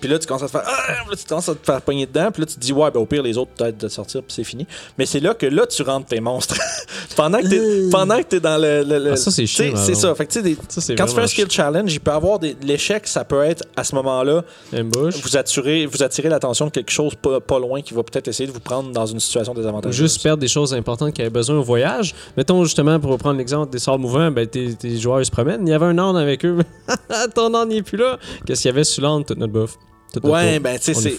Puis 0.00 0.08
là, 0.08 0.18
tu 0.18 0.26
commences 0.26 0.42
à 0.42 0.46
te 0.46 0.50
faire. 0.52 0.62
Ah! 0.66 0.92
Là, 1.10 1.16
tu 1.16 1.24
commences 1.26 1.48
à 1.48 1.54
te 1.54 1.64
faire 1.64 1.80
pogner 1.82 2.06
dedans. 2.06 2.30
Puis 2.32 2.42
là, 2.42 2.46
tu 2.46 2.54
te 2.54 2.60
dis, 2.60 2.72
ouais, 2.72 2.90
ben 2.90 3.00
au 3.00 3.06
pire, 3.06 3.22
les 3.22 3.36
autres, 3.38 3.50
peut-être 3.56 3.78
de 3.78 3.88
sortir, 3.88 4.22
puis 4.22 4.32
c'est 4.32 4.44
fini. 4.44 4.66
Mais 4.98 5.06
c'est 5.06 5.20
là 5.20 5.34
que 5.34 5.46
là, 5.46 5.66
tu 5.66 5.82
rentres 5.82 6.06
tes 6.06 6.20
monstres. 6.20 6.54
pendant 7.16 7.38
que 7.40 7.48
t'es 7.48 7.90
pendant 7.90 8.18
que 8.18 8.22
t'es 8.24 8.40
dans 8.40 8.58
le. 8.60 8.82
le- 8.84 8.98
le- 8.98 9.12
Ah, 9.12 9.16
ça, 9.16 9.30
c'est 9.30 9.46
chiant, 9.46 9.72
C'est 9.76 9.94
ça. 9.94 10.14
Fait 10.14 10.26
que, 10.26 10.32
tu 10.32 10.38
sais, 10.38 10.42
des- 10.42 10.56
Ça, 10.68 10.94
quand 10.94 11.06
tu 11.06 11.14
fais 11.14 11.20
un 11.22 11.26
skill 11.26 11.50
challenge, 11.50 11.92
il 11.92 12.00
peut 12.00 12.10
avoir 12.12 12.38
des. 12.38 12.56
L'échec, 12.62 13.06
ça 13.06 13.24
peut 13.24 13.42
être 13.42 13.64
à 13.76 13.84
ce 13.84 13.94
moment-là, 13.96 14.44
vous 14.72 15.36
attirez, 15.36 15.86
vous 15.86 16.02
attirez 16.02 16.28
l'attention 16.28 16.66
de 16.66 16.70
quelque 16.70 16.90
chose 16.90 17.14
pas, 17.14 17.40
pas 17.40 17.58
loin 17.58 17.80
qui 17.82 17.94
va 17.94 18.02
peut-être 18.02 18.28
essayer 18.28 18.46
de 18.46 18.52
vous 18.52 18.60
prendre 18.60 18.90
dans 18.92 19.06
une 19.06 19.20
situation 19.20 19.52
Ou 19.52 19.56
désavantageuse. 19.56 19.96
juste 19.96 20.22
perdre 20.22 20.40
des 20.40 20.48
choses 20.48 20.74
importantes 20.74 21.12
qui 21.12 21.20
avaient 21.22 21.30
besoin 21.30 21.56
au 21.58 21.62
voyage. 21.62 22.14
Mettons 22.36 22.62
justement, 22.64 23.00
pour 23.00 23.16
prendre 23.18 23.38
l'exemple 23.38 23.70
des 23.72 23.78
sorts 23.78 23.98
mouvants, 23.98 24.30
ben, 24.30 24.46
tes, 24.46 24.74
tes 24.74 24.96
joueurs 24.98 25.20
ils 25.20 25.26
se 25.26 25.30
promènent. 25.30 25.66
Il 25.66 25.70
y 25.70 25.74
avait 25.74 25.86
un 25.86 25.98
ordre 25.98 26.18
avec 26.18 26.44
eux. 26.44 26.58
Ton 27.34 27.52
ordre 27.54 27.66
n'est 27.72 27.82
plus 27.82 27.98
là. 27.98 28.18
Qu'est-ce 28.46 28.62
qu'il 28.62 28.68
y 28.70 28.72
avait 28.74 28.84
sur 28.84 29.02
l'ordre, 29.02 29.24
toute 29.26 29.38
notre 29.38 29.52
buff? 29.52 29.76
Ouais, 30.22 30.58
ben, 30.58 30.78
tu 30.78 30.94
sais, 30.94 30.94
c'est 30.94 31.18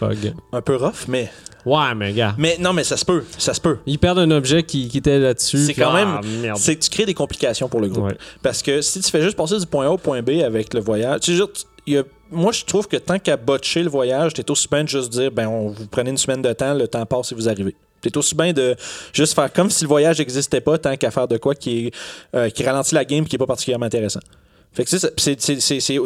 un 0.52 0.62
peu 0.62 0.76
rough, 0.76 1.08
mais. 1.08 1.32
Ouais, 1.66 1.94
mais 1.96 2.14
gars. 2.14 2.36
Mais 2.38 2.58
non, 2.60 2.74
mais 2.74 2.84
ça 2.84 2.98
se 2.98 3.06
peut. 3.06 3.24
Ça 3.38 3.54
se 3.54 3.62
peut. 3.62 3.78
Ils 3.86 4.00
perdent 4.00 4.20
un 4.20 4.32
objet 4.32 4.64
qui, 4.64 4.88
qui 4.88 4.98
était 4.98 5.20
là-dessus. 5.20 5.66
C'est 5.66 5.74
quand 5.74 5.94
ah, 5.94 6.22
même-. 6.24 6.56
C'est 6.56 6.76
que 6.76 6.84
tu 6.84 6.90
crées 6.90 7.06
des 7.06 7.14
complications 7.14 7.68
pour 7.68 7.82
le 7.82 7.90
groupe. 7.90 8.06
Ouais. 8.06 8.18
Parce 8.42 8.62
que 8.62 8.82
si 8.82 9.02
tu 9.02 9.12
fais 9.12 9.22
juste 9.22 9.36
passer 9.36 9.58
du 9.58 9.66
point 9.66 9.86
A 9.86 9.90
au 9.90 9.98
point 9.98 10.22
B 10.22 10.42
avec 10.44 10.74
le 10.74 10.80
voyage, 10.80 11.22
tu 11.22 11.38
il 11.86 11.94
y 11.94 11.98
a- 11.98 12.04
moi 12.30 12.52
je 12.52 12.64
trouve 12.66 12.88
que 12.88 12.98
tant 12.98 13.18
qu'à 13.18 13.36
botcher 13.36 13.82
le 13.82 13.90
voyage, 13.90 14.34
t'es 14.34 14.50
aussi 14.52 14.68
bien 14.70 14.84
de 14.84 14.90
juste 14.90 15.10
dire, 15.12 15.32
ben 15.32 15.48
on 15.48 15.70
vous 15.70 15.88
prenez 15.88 16.12
une 16.12 16.18
semaine 16.18 16.42
de 16.42 16.54
temps, 16.54 16.74
le 16.74 16.88
temps 16.88 17.06
passe 17.06 17.32
et 17.32 17.36
vous 17.36 17.50
arrivez. 17.50 17.76
T'es 18.02 18.16
aussi 18.18 18.36
bien 18.36 18.54
de 18.54 18.76
juste 19.12 19.34
faire 19.34 19.52
comme 19.52 19.70
si 19.70 19.84
le 19.84 19.88
voyage 19.88 20.20
n'existait 20.20 20.62
pas, 20.62 20.78
tant 20.78 20.96
qu'à 20.96 21.12
faire 21.12 21.28
de 21.28 21.38
quoi 21.38 21.56
qui, 21.56 21.88
est, 21.88 21.92
euh, 22.36 22.50
qui 22.50 22.64
ralentit 22.64 22.96
la 22.96 23.06
game 23.06 23.26
qui 23.26 23.36
est 23.36 23.40
pas 23.40 23.48
particulièrement 23.48 23.88
intéressant. 23.88 24.22
Fait 24.72 24.86
que 24.86 24.90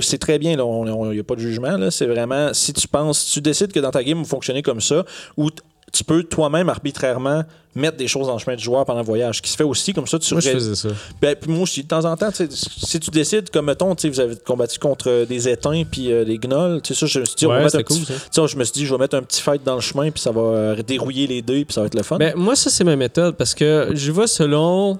c'est 0.01 0.18
très 0.18 0.39
bien, 0.39 0.51
il 0.51 1.12
n'y 1.12 1.19
a 1.19 1.24
pas 1.24 1.36
de 1.36 1.42
jugement. 1.42 1.77
là. 1.77 1.92
C'est 1.92 2.06
vraiment, 2.07 2.54
si 2.54 2.74
tu 2.74 2.88
penses, 2.88 3.19
si 3.19 3.33
tu 3.33 3.42
décides 3.42 3.71
que 3.71 3.80
dans 3.80 3.92
ta 3.92 4.04
game, 4.04 4.18
vous 4.18 4.25
fonctionnez 4.25 4.62
comme 4.62 4.81
ça, 4.81 5.06
ou 5.38 5.50
tu 5.92 6.04
peux 6.04 6.24
toi-même 6.24 6.69
arbitrairement 6.69 7.44
mettre 7.75 7.98
des 7.98 8.07
choses 8.07 8.27
en 8.30 8.38
chemin 8.39 8.56
du 8.56 8.63
joueur 8.63 8.83
pendant 8.86 9.01
le 9.01 9.06
voyage, 9.06 9.38
ce 9.38 9.42
qui 9.44 9.50
se 9.51 9.56
fait 9.57 9.63
aussi 9.63 9.94
comme 9.94 10.07
ça, 10.07 10.18
tu 10.18 10.33
Moi, 10.33 10.42
je 10.42 10.50
faisais 10.50 10.75
ça. 10.75 10.89
ben, 11.21 11.36
puis 11.36 11.51
moi 11.51 11.63
aussi, 11.63 11.83
de 11.83 11.88
temps 11.88 12.06
en 12.06 12.15
temps, 12.18 12.30
si 12.31 13.00
tu 13.00 13.12
décides, 13.12 13.50
comme 13.51 13.65
mettons, 13.65 13.94
tu 13.94 14.04
sais, 14.04 14.10
vous 14.10 14.19
avez 14.19 14.36
combattu 14.38 14.80
contre 14.80 15.25
des 15.25 15.50
éteints 15.50 15.83
puis 15.83 16.12
euh, 16.12 16.24
des 16.24 16.38
gnolls, 16.39 16.81
tu 16.81 16.94
sais, 16.95 17.00
ça, 17.01 17.06
je 17.06 17.19
me 17.19 17.25
suis 17.25 17.36
dit, 17.36 17.45
Ouais, 17.45 17.62
cool, 17.83 17.98
petit- 17.98 18.48
je 18.48 18.57
me 18.57 18.63
suis 18.63 18.74
dit, 18.74 18.86
je 18.86 18.94
vais 18.94 19.00
mettre 19.00 19.16
un 19.16 19.21
petit 19.24 19.42
fight 19.42 19.63
dans 19.63 19.75
le 19.75 19.81
chemin, 19.81 20.09
puis 20.09 20.21
ça 20.21 20.31
va 20.31 20.42
euh, 20.42 20.75
dérouiller 20.83 21.27
les 21.27 21.42
deux, 21.44 21.63
puis 21.66 21.74
ça 21.74 21.81
va 21.81 21.88
être 21.88 21.95
le 21.95 22.04
fun. 22.04 22.18
Ben, 22.18 22.33
moi, 22.36 22.56
ça, 22.56 22.69
c'est 22.71 22.83
ma 22.83 22.95
méthode 22.95 23.36
parce 23.36 23.54
que 23.54 23.89
je 23.94 24.12
vais 24.12 24.27
selon 24.27 24.98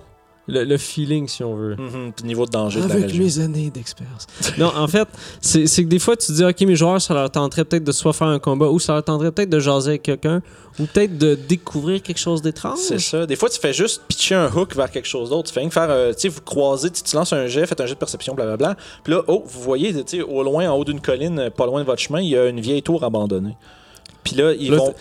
le, 0.48 0.64
le 0.66 0.78
feeling, 0.78 1.28
si 1.28 1.44
on 1.44 1.56
veut. 1.56 1.76
Puis 2.16 2.26
niveau 2.26 2.46
de 2.46 2.52
danger 2.52 2.82
de 2.82 2.88
la 2.88 2.94
Avec 2.96 3.06
région. 3.12 3.24
mes 3.24 3.40
années 3.40 3.70
d'expérience. 3.70 4.28
non, 4.58 4.72
en 4.76 4.88
fait, 4.88 5.08
c'est 5.42 5.66
que 5.66 5.88
des 5.90 6.00
fois, 6.00 6.18
tu 6.18 6.28
te 6.28 6.32
dis, 6.34 6.44
OK, 6.44 6.62
mes 6.62 6.76
joueurs, 6.76 7.02
ça 7.02 7.14
leur 7.14 7.30
tenterait 7.32 7.64
peut-être 7.66 7.84
de 7.84 7.92
soit 7.92 8.14
faire 8.14 8.28
un 8.28 8.40
combat 8.40 8.68
ou 8.68 8.80
ça 8.80 8.94
leur 8.94 9.04
tenterait 9.04 9.32
peut-être 9.32 9.50
de 9.50 9.60
jaser 9.60 9.90
avec 9.92 10.04
quelqu'un 10.04 10.42
ou 10.80 10.86
peut-être 10.86 11.18
de 11.18 11.36
découvrir 11.36 12.02
quelque 12.02 12.18
chose 12.20 12.42
d'étrange. 12.42 12.80
C'est 12.80 13.00
ça. 13.00 13.26
Des 13.26 13.36
fois, 13.36 13.50
tu 13.50 13.60
fais 13.60 13.74
juste 13.74 14.02
pitcher 14.08 14.36
un 14.36 14.52
hook 14.54 14.76
vers 14.76 14.92
quelque 14.92 15.08
chose 15.08 15.30
d'autre. 15.30 15.48
Tu 15.52 15.54
fais 15.54 15.70
faire, 15.70 15.90
euh, 15.90 16.12
tu 16.14 16.20
sais, 16.22 16.28
vous 16.28 16.42
croisez, 16.42 16.90
tu 16.90 17.04
tu 17.04 17.16
lances 17.16 17.32
un 17.32 17.48
jet, 17.48 17.66
faites 17.66 17.80
un 17.80 17.86
jet 17.86 17.94
de 17.94 18.00
perception, 18.00 18.34
blablabla. 18.34 18.76
Puis 19.04 19.14
là, 19.14 19.22
oh, 19.28 19.44
vous 19.46 19.62
voyez, 19.62 19.94
tu 19.94 20.18
sais, 20.18 20.22
au 20.22 20.44
loin, 20.44 20.70
en 20.70 20.76
haut 20.78 20.84
d'une 20.84 21.00
colline, 21.00 21.40
euh, 21.40 21.50
pas 21.50 21.66
loin 21.66 21.80
de 21.82 21.86
votre 21.86 22.02
chemin, 22.02 22.20
il 22.22 22.30
y 22.30 22.38
a 22.38 22.48
une 22.48 22.60
vieille 22.60 22.84
tour 22.84 23.04
abandonnée. 23.04 23.56
Puis 24.24 24.36
là, 24.36 24.54
ils 24.54 24.72
Là, 24.72 24.78
vont. 24.78 24.94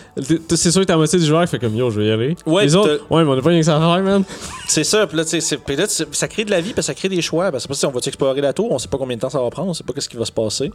C'est 0.55 0.71
sûr 0.71 0.81
que 0.81 0.85
t'as 0.85 0.97
moitié 0.97 1.17
du 1.17 1.25
joueur 1.25 1.43
qui 1.45 1.51
fait 1.51 1.59
comme 1.59 1.75
yo, 1.75 1.89
je 1.89 1.99
vais 2.01 2.07
y 2.07 2.11
aller. 2.11 2.35
Ouais, 2.45 2.65
Les 2.65 2.71
t'as- 2.71 2.77
autres, 2.79 3.05
ouais, 3.09 3.23
mais 3.23 3.29
on 3.29 3.37
a 3.37 3.41
pas 3.41 3.49
rien 3.49 3.59
que 3.59 3.65
ça 3.65 3.77
à 3.77 3.79
faire, 3.95 4.03
man. 4.03 4.23
C'est 4.67 4.83
ça, 4.83 5.07
puis 5.07 5.15
là, 5.17 5.23
puis 5.65 5.75
là, 5.75 5.85
ça 5.87 6.27
crée 6.27 6.43
de 6.45 6.51
la 6.51 6.59
vie, 6.61 6.73
puis 6.73 6.83
ça 6.83 6.93
crée 6.93 7.09
des 7.09 7.21
choix. 7.21 7.51
Parce 7.51 7.65
que 7.65 7.73
ça, 7.73 7.87
on 7.87 7.91
va 7.91 7.99
explorer 8.05 8.41
la 8.41 8.51
tour, 8.53 8.71
on 8.71 8.77
sait 8.79 8.87
pas 8.89 8.97
combien 8.97 9.15
de 9.15 9.21
temps 9.21 9.29
ça 9.29 9.41
va 9.41 9.49
prendre, 9.49 9.69
on 9.69 9.73
sait 9.73 9.83
pas 9.83 9.93
ce 9.99 10.09
qui 10.09 10.17
va 10.17 10.25
se 10.25 10.31
passer. 10.31 10.71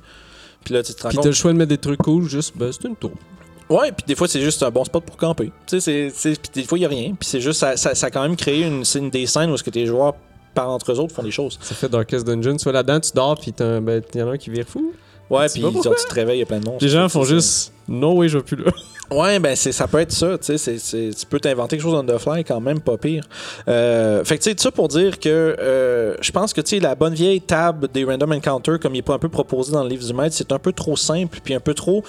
Puis 0.64 0.74
là, 0.74 0.82
tu 0.82 0.94
te 0.94 1.02
rends 1.02 1.10
Puis 1.10 1.18
t'as 1.18 1.28
le 1.28 1.34
choix 1.34 1.52
de 1.52 1.58
mettre 1.58 1.68
des 1.68 1.78
trucs 1.78 2.00
cool, 2.00 2.24
juste, 2.28 2.54
ben, 2.56 2.70
c'est 2.72 2.88
une 2.88 2.96
tour. 2.96 3.12
Ouais, 3.68 3.92
puis 3.92 4.04
des 4.06 4.14
fois, 4.14 4.26
c'est 4.28 4.40
juste 4.40 4.62
un 4.62 4.70
bon 4.70 4.82
spot 4.84 5.04
pour 5.04 5.16
camper. 5.18 5.52
Tu 5.66 5.78
sais, 5.80 6.10
puis 6.22 6.36
des 6.54 6.62
fois, 6.64 6.78
il 6.78 6.84
a 6.86 6.88
rien. 6.88 7.14
Puis 7.20 7.28
c'est 7.28 7.40
juste, 7.42 7.60
ça, 7.60 7.76
ça, 7.76 7.94
ça 7.94 8.06
a 8.06 8.10
quand 8.10 8.22
même 8.22 8.34
créé 8.34 8.62
une, 8.64 8.82
une 8.94 9.10
des 9.10 9.26
scènes 9.26 9.50
où 9.50 9.54
est-ce 9.54 9.62
que 9.62 9.68
tes 9.70 9.84
joueurs, 9.84 10.14
par 10.54 10.70
entre 10.70 10.90
eux 10.90 10.98
autres, 10.98 11.14
font 11.14 11.22
des 11.22 11.30
choses. 11.30 11.58
Ça 11.60 11.74
fait 11.74 11.88
Darkest 11.90 12.26
Dungeon. 12.26 12.56
Tu 12.56 12.64
vas 12.64 12.72
là-dedans, 12.72 12.98
tu 12.98 13.10
dors, 13.14 13.38
puis 13.38 13.52
t'as 13.52 13.66
un- 13.66 13.80
ben, 13.82 14.02
y 14.14 14.22
en 14.22 14.28
a 14.28 14.32
un 14.32 14.36
qui 14.38 14.48
vire 14.48 14.64
fou. 14.66 14.92
Ouais, 15.30 15.46
puis 15.48 15.60
genre, 15.60 15.72
tu 15.74 16.06
te 16.08 16.14
réveilles, 16.14 16.36
il 16.36 16.40
y 16.40 16.42
a 16.42 16.46
plein 16.46 16.60
de 16.60 16.64
monstres. 16.66 16.84
Les 16.84 16.90
gens 16.90 17.08
font 17.08 17.24
juste, 17.24 17.72
no 17.86 18.14
way, 18.14 18.28
je 18.28 18.38
vais 18.38 18.44
plus 18.44 18.56
là. 18.56 18.70
Ouais, 19.10 19.38
ben 19.38 19.56
c'est, 19.56 19.72
ça 19.72 19.88
peut 19.88 20.00
être 20.00 20.12
ça, 20.12 20.36
tu 20.36 20.44
sais, 20.44 20.58
c'est, 20.58 20.78
c'est- 20.78 21.18
tu 21.18 21.24
peux 21.24 21.40
t'inventer 21.40 21.78
quelque 21.78 21.82
chose 21.82 21.94
on 21.94 22.04
the 22.04 22.18
fly 22.18 22.44
quand 22.44 22.60
même, 22.60 22.78
pas 22.78 22.98
pire. 22.98 23.24
Euh, 23.66 24.22
fait 24.22 24.36
que 24.36 24.42
tu 24.42 24.50
sais, 24.50 24.54
tout 24.54 24.62
ça 24.62 24.70
pour 24.70 24.86
dire 24.88 25.18
que 25.18 25.56
euh, 25.58 26.14
je 26.20 26.30
pense 26.30 26.52
que 26.52 26.60
tu 26.60 26.76
sais, 26.76 26.78
la 26.80 26.94
bonne 26.94 27.14
vieille 27.14 27.40
table 27.40 27.88
des 27.88 28.04
random 28.04 28.32
encounters, 28.32 28.78
comme 28.78 28.94
il 28.94 28.98
est 28.98 29.02
pas 29.02 29.14
un 29.14 29.18
peu 29.18 29.30
proposé 29.30 29.72
dans 29.72 29.82
le 29.82 29.88
livre 29.88 30.06
du 30.06 30.12
maître, 30.12 30.34
c'est 30.36 30.52
un 30.52 30.58
peu 30.58 30.72
trop 30.72 30.94
simple, 30.94 31.38
puis 31.42 31.54
un 31.54 31.60
peu 31.60 31.72
trop. 31.72 32.04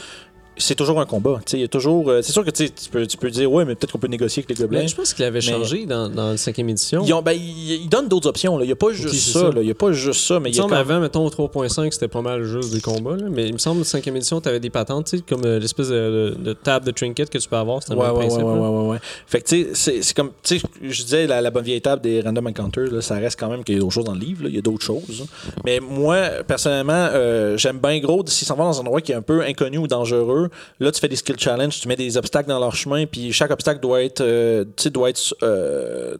C'est 0.61 0.75
toujours 0.75 0.99
un 0.99 1.05
combat, 1.05 1.39
tu 1.45 1.51
sais, 1.51 1.57
il 1.57 1.61
y 1.61 1.63
a 1.63 1.67
toujours. 1.67 2.09
euh, 2.09 2.21
c'est 2.21 2.31
sûr 2.33 2.43
que 2.45 2.51
tu 2.51 2.69
tu 2.69 2.89
peux, 2.91 3.07
tu 3.07 3.17
peux 3.17 3.31
dire, 3.31 3.51
ouais, 3.51 3.65
mais 3.65 3.75
peut-être 3.75 3.93
qu'on 3.93 3.97
peut 3.97 4.07
négocier 4.07 4.43
avec 4.43 4.55
les 4.55 4.61
gobelins. 4.63 4.81
Mais 4.81 4.87
je 4.87 4.95
pense 4.95 5.13
qu'il 5.13 5.25
avait 5.25 5.41
changé 5.41 5.85
dans, 5.85 6.09
dans 6.09 6.31
la 6.31 6.37
cinquième 6.37 6.69
édition. 6.69 7.01
Ils, 7.05 7.13
ont, 7.13 7.21
ben, 7.21 7.31
ils, 7.31 7.81
ils 7.83 7.89
donnent 7.89 8.07
d'autres 8.09 8.27
options, 8.29 8.59
il 8.59 8.65
n'y 8.65 8.71
a 8.71 8.75
pas 8.75 8.91
juste 8.91 9.29
ça, 9.31 9.49
il 9.55 9.67
y 9.67 9.71
a 9.71 9.75
pas 9.75 9.91
juste 9.93 10.21
ça, 10.27 10.39
mais 10.39 10.49
Il 10.49 10.51
me 10.51 10.55
y 10.57 10.59
a 10.59 10.61
semble 10.63 10.73
comme- 10.73 10.79
avant, 10.91 10.99
mettons, 10.99 11.25
au 11.25 11.29
3.5, 11.29 11.91
c'était 11.93 12.07
pas 12.07 12.21
mal 12.21 12.43
juste 12.43 12.73
des 12.73 12.81
combats. 12.81 13.15
Là. 13.15 13.27
Mais 13.31 13.47
il 13.47 13.53
me 13.53 13.57
semble, 13.57 13.83
5e 13.83 14.15
édition, 14.15 14.41
t'avais 14.41 14.59
des 14.59 14.69
patentes, 14.69 15.07
tu 15.07 15.21
comme 15.21 15.45
euh, 15.45 15.59
l'espèce 15.59 15.87
de, 15.89 16.35
de- 16.37 16.43
de 16.43 16.53
table 16.53 16.85
de 16.85 16.91
trinket 16.91 17.29
que 17.29 17.37
tu 17.37 17.47
peux 17.47 17.55
avoir. 17.55 17.81
C'était 17.81 17.95
le 17.95 18.01
Ouais, 18.01 18.07
même 18.07 18.15
ouais, 18.17 18.27
principe. 18.27 18.43
ouais, 18.43 18.51
ouais, 18.51 18.67
ouais, 18.67 18.87
ouais. 18.89 18.97
Fait 19.27 19.41
que, 19.41 19.47
tu 19.47 19.67
sais, 19.73 20.01
c'est- 20.01 20.13
comme, 20.13 20.31
tu 20.43 20.59
sais, 20.59 20.65
je 20.81 21.03
disais, 21.03 21.25
la, 21.25 21.39
la 21.41 21.51
bonne 21.51 21.63
vieille 21.63 21.81
table 21.81 22.01
des 22.01 22.21
random 22.21 22.47
encounters, 22.47 22.91
là, 22.91 23.01
ça 23.01 23.15
reste 23.15 23.39
quand 23.39 23.49
même 23.49 23.63
qu'il 23.63 23.75
y 23.75 23.77
a 23.77 23.81
d'autres 23.81 23.93
choses 23.93 24.03
dans 24.05 24.13
le 24.13 24.19
livre, 24.19 24.41
il 24.47 24.55
y 24.55 24.57
a 24.57 24.61
d'autres 24.61 24.83
choses. 24.83 25.25
Mais 25.65 25.79
moi, 25.79 26.17
personnellement, 26.45 27.07
euh, 27.13 27.55
j'aime 27.57 27.79
bien 27.79 27.97
gros, 27.99 28.23
s'ils 28.27 28.45
s'en 28.47 28.55
vont 28.55 28.65
dans 28.65 28.77
un 28.77 28.81
endroit 28.81 29.01
qui 29.01 29.13
est 29.13 29.15
un 29.15 29.21
peu 29.21 29.41
inconnu 29.41 29.77
ou 29.77 29.87
dangereux, 29.87 30.48
là, 30.79 30.91
tu 30.91 30.99
fais 30.99 31.07
des 31.07 31.15
skill 31.15 31.37
challenges, 31.39 31.79
tu 31.79 31.87
mets 31.87 31.95
des 31.95 32.17
obstacles 32.17 32.49
dans 32.49 32.59
leur 32.59 32.75
chemin, 32.75 33.05
puis 33.05 33.31
chaque 33.33 33.51
obstacle 33.51 33.79
doit 33.81 34.03
être, 34.03 34.21
euh, 34.21 34.65
doit 34.91 35.09
être, 35.09 35.35
euh, 35.43 36.17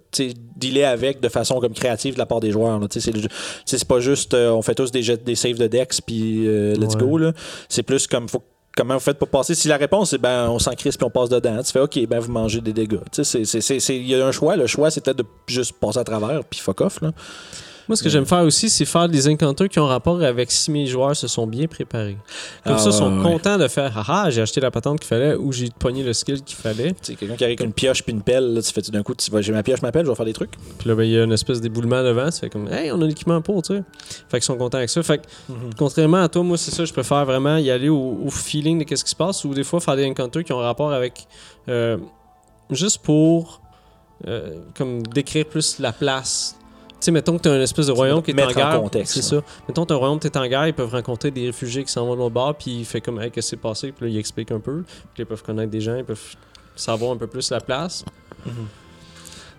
dealé 0.56 0.84
avec 0.84 1.20
de 1.22 1.30
façon 1.30 1.60
comme 1.60 1.74
créative 1.74 2.14
de 2.16 2.20
la 2.20 2.26
part 2.26 2.40
des 2.40 2.52
joueurs, 2.52 2.80
c'est 3.66 3.86
pas 3.88 4.00
juste, 4.00 4.34
euh, 4.34 4.50
on 4.52 4.62
fait 4.62 4.76
tous 4.76 4.92
des, 4.92 5.02
jets- 5.04 5.18
des 5.24 5.36
saves 5.36 5.58
de 5.58 5.68
dex, 5.68 6.02
puis 6.02 6.48
euh, 6.48 6.76
let's 6.76 6.96
Ouais. 6.96 7.02
go. 7.02 7.20
C'est 7.68 7.84
plus 7.84 8.08
comme, 8.08 8.28
faut 8.30 8.44
Comment 8.78 8.94
vous 8.94 9.00
faites 9.02 9.18
pour 9.18 9.28
passer? 9.28 9.56
Si 9.56 9.68
la 9.68 9.76
réponse 9.76 10.12
c'est 10.12 10.20
ben 10.20 10.48
on 10.48 10.58
s'en 10.60 10.72
crisse 10.74 10.96
puis 10.96 11.04
on 11.06 11.10
passe 11.10 11.28
dedans, 11.28 11.62
tu 11.62 11.72
fais 11.72 11.80
OK, 11.82 12.00
ben 12.08 12.20
vous 12.20 12.32
mangez 12.32 12.62
des 12.62 12.72
dégâts. 12.72 13.00
Il 13.18 14.08
y 14.08 14.16
a 14.16 14.26
un 14.26 14.32
choix. 14.32 14.56
Le 14.56 14.68
choix, 14.68 14.90
peut-être 14.90 15.18
de 15.18 15.26
juste 15.48 15.74
passer 15.82 15.98
à 16.00 16.04
travers 16.06 16.46
puis 16.46 16.62
fuck 16.62 16.80
off. 16.80 17.02
Là. 17.02 17.12
Moi, 17.90 17.96
ce 17.98 18.04
que 18.04 18.08
j'aime 18.10 18.26
faire 18.28 18.44
aussi, 18.44 18.70
c'est 18.70 18.86
faire 18.86 19.10
des 19.10 19.28
encounters 19.28 19.68
qui 19.68 19.80
ont 19.80 19.88
rapport 19.88 20.22
avec 20.22 20.50
si 20.52 20.70
mes 20.72 20.86
joueurs 20.86 21.16
se 21.16 21.28
sont 21.28 21.46
bien 21.48 21.66
préparés. 21.68 22.18
Comme 22.64 22.76
Ah, 22.76 22.78
ça, 22.78 22.92
ils 22.92 22.94
sont 22.94 23.12
ouais, 23.12 23.18
ouais. 23.18 23.24
contents 23.32 23.58
de 23.58 23.68
faire 23.68 23.92
Ah 23.98 24.04
ah, 24.26 24.30
j'ai 24.30 24.42
acheté 24.42 24.62
la 24.62 24.70
patente 24.70 25.00
qu'il 25.00 25.08
fallait 25.08 25.34
ou 25.36 25.52
j'ai 25.52 25.70
pogné 25.78 26.04
le 26.04 26.14
skill 26.14 26.42
qu'il 26.44 26.56
fallait. 26.56 26.92
Tu 26.92 26.98
sais, 27.02 27.16
quelqu'un 27.16 27.36
qui 27.36 27.44
arrive 27.44 27.58
avec 27.60 27.66
une 27.68 27.74
pioche 27.74 28.04
puis 28.04 28.14
une 28.14 28.22
pelle, 28.22 28.54
là, 28.54 28.62
tu 28.62 28.72
fais 28.72 28.84
tout 28.84 28.92
d'un 28.92 29.02
coup, 29.02 29.16
tu 29.16 29.30
vas 29.32 29.42
j'ai 29.42 29.52
ma 29.52 29.64
pioche, 29.64 29.82
ma 29.82 29.92
pelle, 29.92 30.06
je 30.06 30.10
vais 30.12 30.16
faire 30.16 30.26
des 30.26 30.34
trucs. 30.34 30.52
Puis 30.78 30.88
là, 30.88 30.94
ben, 30.94 31.04
il 31.04 31.10
y 31.10 31.18
a 31.20 31.24
une 31.24 31.32
espèce 31.34 31.60
d'éboulement 31.62 32.04
devant. 32.04 32.30
Tu 32.30 32.40
fais 32.40 32.50
comme 32.50 32.72
Hey, 32.72 32.92
on 32.92 33.02
a 33.02 33.06
l'équipement 33.08 33.42
pour, 33.42 33.64
tu 33.64 33.74
sais. 33.76 33.84
Fait 34.30 34.38
qu'ils 34.38 34.44
sont 34.44 34.56
contents 34.58 34.78
avec 34.78 34.92
ça. 34.92 35.02
Fait 35.02 35.18
que, 35.18 35.24
contrairement 35.76 36.22
à 36.22 36.30
toi, 36.30 36.44
moi, 36.44 36.58
c'est 36.60 36.72
ça, 36.72 36.86
je 36.86 36.94
préfère 36.94 37.26
vraiment 37.26 37.58
y 37.58 37.72
aller 37.72 37.90
au, 37.90 38.20
au 38.24 38.30
feeling 38.30 38.78
de 38.78 38.84
qu'est-ce 38.84 39.04
qui 39.04 39.10
se 39.12 39.16
passe 39.16 39.44
ou 39.46 39.54
des 39.56 39.64
fois 39.64 39.80
faire 39.80 39.96
des 39.96 40.06
encounters 40.06 40.44
qui 40.44 40.54
ont 40.54 40.60
rapport 40.60 40.92
avec. 40.94 41.28
euh, 41.68 41.98
juste 42.70 43.00
pour. 43.00 43.62
euh, 44.28 44.58
comme 44.76 45.02
décrire 45.04 45.46
plus 45.46 45.80
la 45.80 45.92
place. 45.92 46.56
Tu 47.00 47.06
sais, 47.06 47.12
mettons 47.12 47.38
que 47.38 47.44
tu 47.44 47.50
as 47.50 47.56
une 47.56 47.62
espèce 47.62 47.88
de 47.88 47.94
royaume 47.94 48.22
qui 48.22 48.32
est 48.32 48.44
en 48.44 48.52
guerre. 48.52 48.82
C'est 49.06 49.22
ça. 49.22 49.42
Mettons 49.68 49.84
que 49.84 49.88
tu 49.88 49.94
as 49.94 49.96
un 49.96 50.00
royaume 50.00 50.20
qui 50.20 50.28
est 50.28 50.38
en 50.38 50.48
guerre, 50.48 50.68
ils 50.68 50.74
peuvent 50.74 50.92
rencontrer 50.92 51.32
des 51.32 51.46
réfugiés 51.46 51.84
qui 51.84 51.92
s'en 51.92 52.06
vont 52.06 52.16
de 52.16 52.20
l'autre 52.20 52.34
bord, 52.34 52.56
puis 52.56 52.80
il 52.80 52.86
fait 52.86 53.00
comme, 53.00 53.22
hey, 53.22 53.32
qu'est-ce 53.32 53.48
qui 53.48 53.50
s'est 53.52 53.58
passé? 53.58 53.92
Puis 53.92 54.06
là, 54.06 54.12
il 54.12 54.18
explique 54.18 54.52
un 54.52 54.60
peu. 54.60 54.84
Puis 55.14 55.24
ils 55.24 55.26
peuvent 55.26 55.44
connaître 55.44 55.72
des 55.72 55.82
gens, 55.82 55.96
ils 55.96 56.04
peuvent 56.04 56.36
savoir 56.76 57.12
un 57.12 57.18
peu 57.18 57.28
plus 57.28 57.50
la 57.52 57.62
place. 57.62 58.04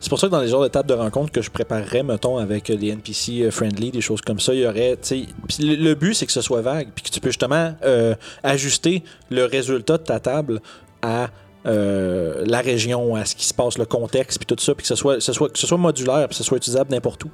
C'est 0.01 0.09
pour 0.09 0.19
ça 0.19 0.29
que 0.29 0.33
dans 0.33 0.41
les 0.41 0.49
genres 0.49 0.63
de 0.63 0.69
tables 0.69 0.89
de 0.89 0.95
rencontre 0.95 1.31
que 1.31 1.43
je 1.43 1.51
préparerais, 1.51 2.03
mettons, 2.03 2.39
avec 2.39 2.69
les 2.69 2.89
NPC 2.89 3.43
euh, 3.43 3.51
friendly, 3.51 3.91
des 3.91 4.01
choses 4.01 4.23
comme 4.23 4.41
ça, 4.41 4.55
il 4.55 4.61
y 4.61 4.67
aurait, 4.67 4.97
tu 4.97 5.09
sais. 5.09 5.27
Puis 5.47 5.63
le, 5.63 5.77
le 5.77 5.95
but, 5.95 6.15
c'est 6.15 6.25
que 6.25 6.33
ce 6.33 6.41
soit 6.41 6.63
vague, 6.63 6.89
puis 6.95 7.05
que 7.05 7.11
tu 7.11 7.21
peux 7.21 7.29
justement 7.29 7.75
euh, 7.85 8.15
ajuster 8.43 9.03
le 9.31 9.45
résultat 9.45 9.99
de 9.99 10.05
ta 10.05 10.19
table 10.19 10.61
à. 11.03 11.29
Euh, 11.67 12.43
la 12.47 12.61
région, 12.61 13.15
à 13.17 13.25
ce 13.25 13.35
qui 13.35 13.45
se 13.45 13.53
passe, 13.55 13.77
le 13.79 13.85
contexte, 13.85 14.39
puis 14.39 14.47
tout 14.47 14.63
ça, 14.63 14.75
puis 14.75 14.83
que 14.83 14.89
ce 14.89 14.95
soit, 14.95 15.21
ce 15.21 15.33
soit, 15.33 15.51
que 15.51 15.59
ce 15.59 15.67
soit 15.67 15.79
modulaire, 15.79 16.27
puis 16.29 16.31
que 16.31 16.35
ce 16.37 16.45
soit 16.45 16.57
utilisable 16.57 16.91
n'importe 16.91 17.25
où. 17.25 17.31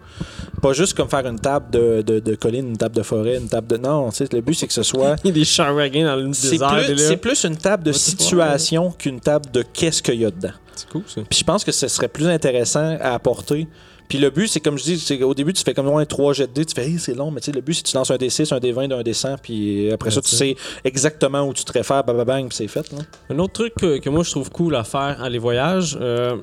Pas 0.61 0.73
juste 0.73 0.95
comme 0.95 1.09
faire 1.09 1.27
une 1.27 1.39
table 1.39 1.71
de, 1.71 2.03
de, 2.03 2.19
de 2.19 2.35
colline, 2.35 2.69
une 2.69 2.77
table 2.77 2.97
de 2.97 3.03
forêt, 3.03 3.37
une 3.37 3.49
table 3.49 3.67
de. 3.69 3.77
Non, 3.77 4.11
tu 4.11 4.17
sais, 4.17 4.29
le 4.33 4.41
but, 4.41 4.55
c'est 4.55 4.67
que 4.67 4.73
ce 4.73 4.83
soit. 4.83 5.17
Il 5.25 5.29
y 5.29 5.31
a 5.31 5.35
des 5.35 6.05
dans 6.05 6.17
le 6.17 6.33
C'est 6.33 6.51
désert. 6.53 6.69
plus, 6.77 6.99
c'est 6.99 7.17
plus 7.17 7.45
une 7.45 7.57
table 7.57 7.85
de 7.85 7.93
situation 7.93 8.91
qu'une 8.91 9.21
table 9.21 9.51
de 9.53 9.63
qu'est-ce 9.63 10.03
qu'il 10.03 10.21
y 10.21 10.25
a 10.25 10.31
dedans. 10.31 10.53
C'est 10.75 10.89
cool, 10.89 11.03
ça. 11.07 11.21
Puis 11.29 11.39
je 11.39 11.45
pense 11.45 11.65
que 11.65 11.73
ce 11.73 11.89
serait 11.89 12.09
plus 12.09 12.27
intéressant 12.29 12.97
à 13.01 13.15
apporter. 13.15 13.67
Puis 14.09 14.19
le 14.19 14.31
but, 14.31 14.49
c'est 14.49 14.61
comme 14.61 14.79
je 14.79 14.85
dis, 14.85 14.99
c'est 14.99 15.19
qu'au 15.19 15.35
début, 15.35 15.53
tu 15.53 15.63
fais 15.63 15.75
comme 15.75 15.89
un 15.89 16.05
3 16.05 16.33
jets 16.35 16.47
de 16.47 16.53
dés, 16.53 16.65
tu 16.65 16.75
fais, 16.75 16.87
Hey, 16.87 16.99
c'est 16.99 17.15
long, 17.15 17.31
mais 17.31 17.41
tu 17.41 17.47
sais, 17.47 17.53
le 17.53 17.61
but, 17.61 17.75
c'est 17.75 17.83
que 17.83 17.89
tu 17.89 17.97
lances 17.97 18.11
un 18.11 18.17
D6, 18.17 18.55
un 18.55 18.59
D20, 18.59 18.93
un 18.93 19.03
D100, 19.03 19.37
puis 19.43 19.91
après 19.93 20.11
ça, 20.11 20.21
tu 20.21 20.31
sais 20.35 20.57
exactement 20.85 21.47
où 21.49 21.53
tu 21.53 21.65
te 21.65 21.73
réfères, 21.73 22.05
bang, 22.05 22.17
bang, 22.17 22.27
bang, 22.27 22.49
puis 22.49 22.57
c'est 22.57 22.69
fait. 22.69 22.91
Là. 22.93 22.99
Un 23.31 23.39
autre 23.39 23.53
truc 23.55 23.75
que, 23.75 23.99
que 23.99 24.09
moi 24.11 24.23
je 24.23 24.31
trouve 24.31 24.51
cool 24.51 24.75
à 24.77 24.85
faire 24.85 25.21
à 25.23 25.29
les 25.29 25.39
voyages, 25.39 25.99
euh, 26.01 26.37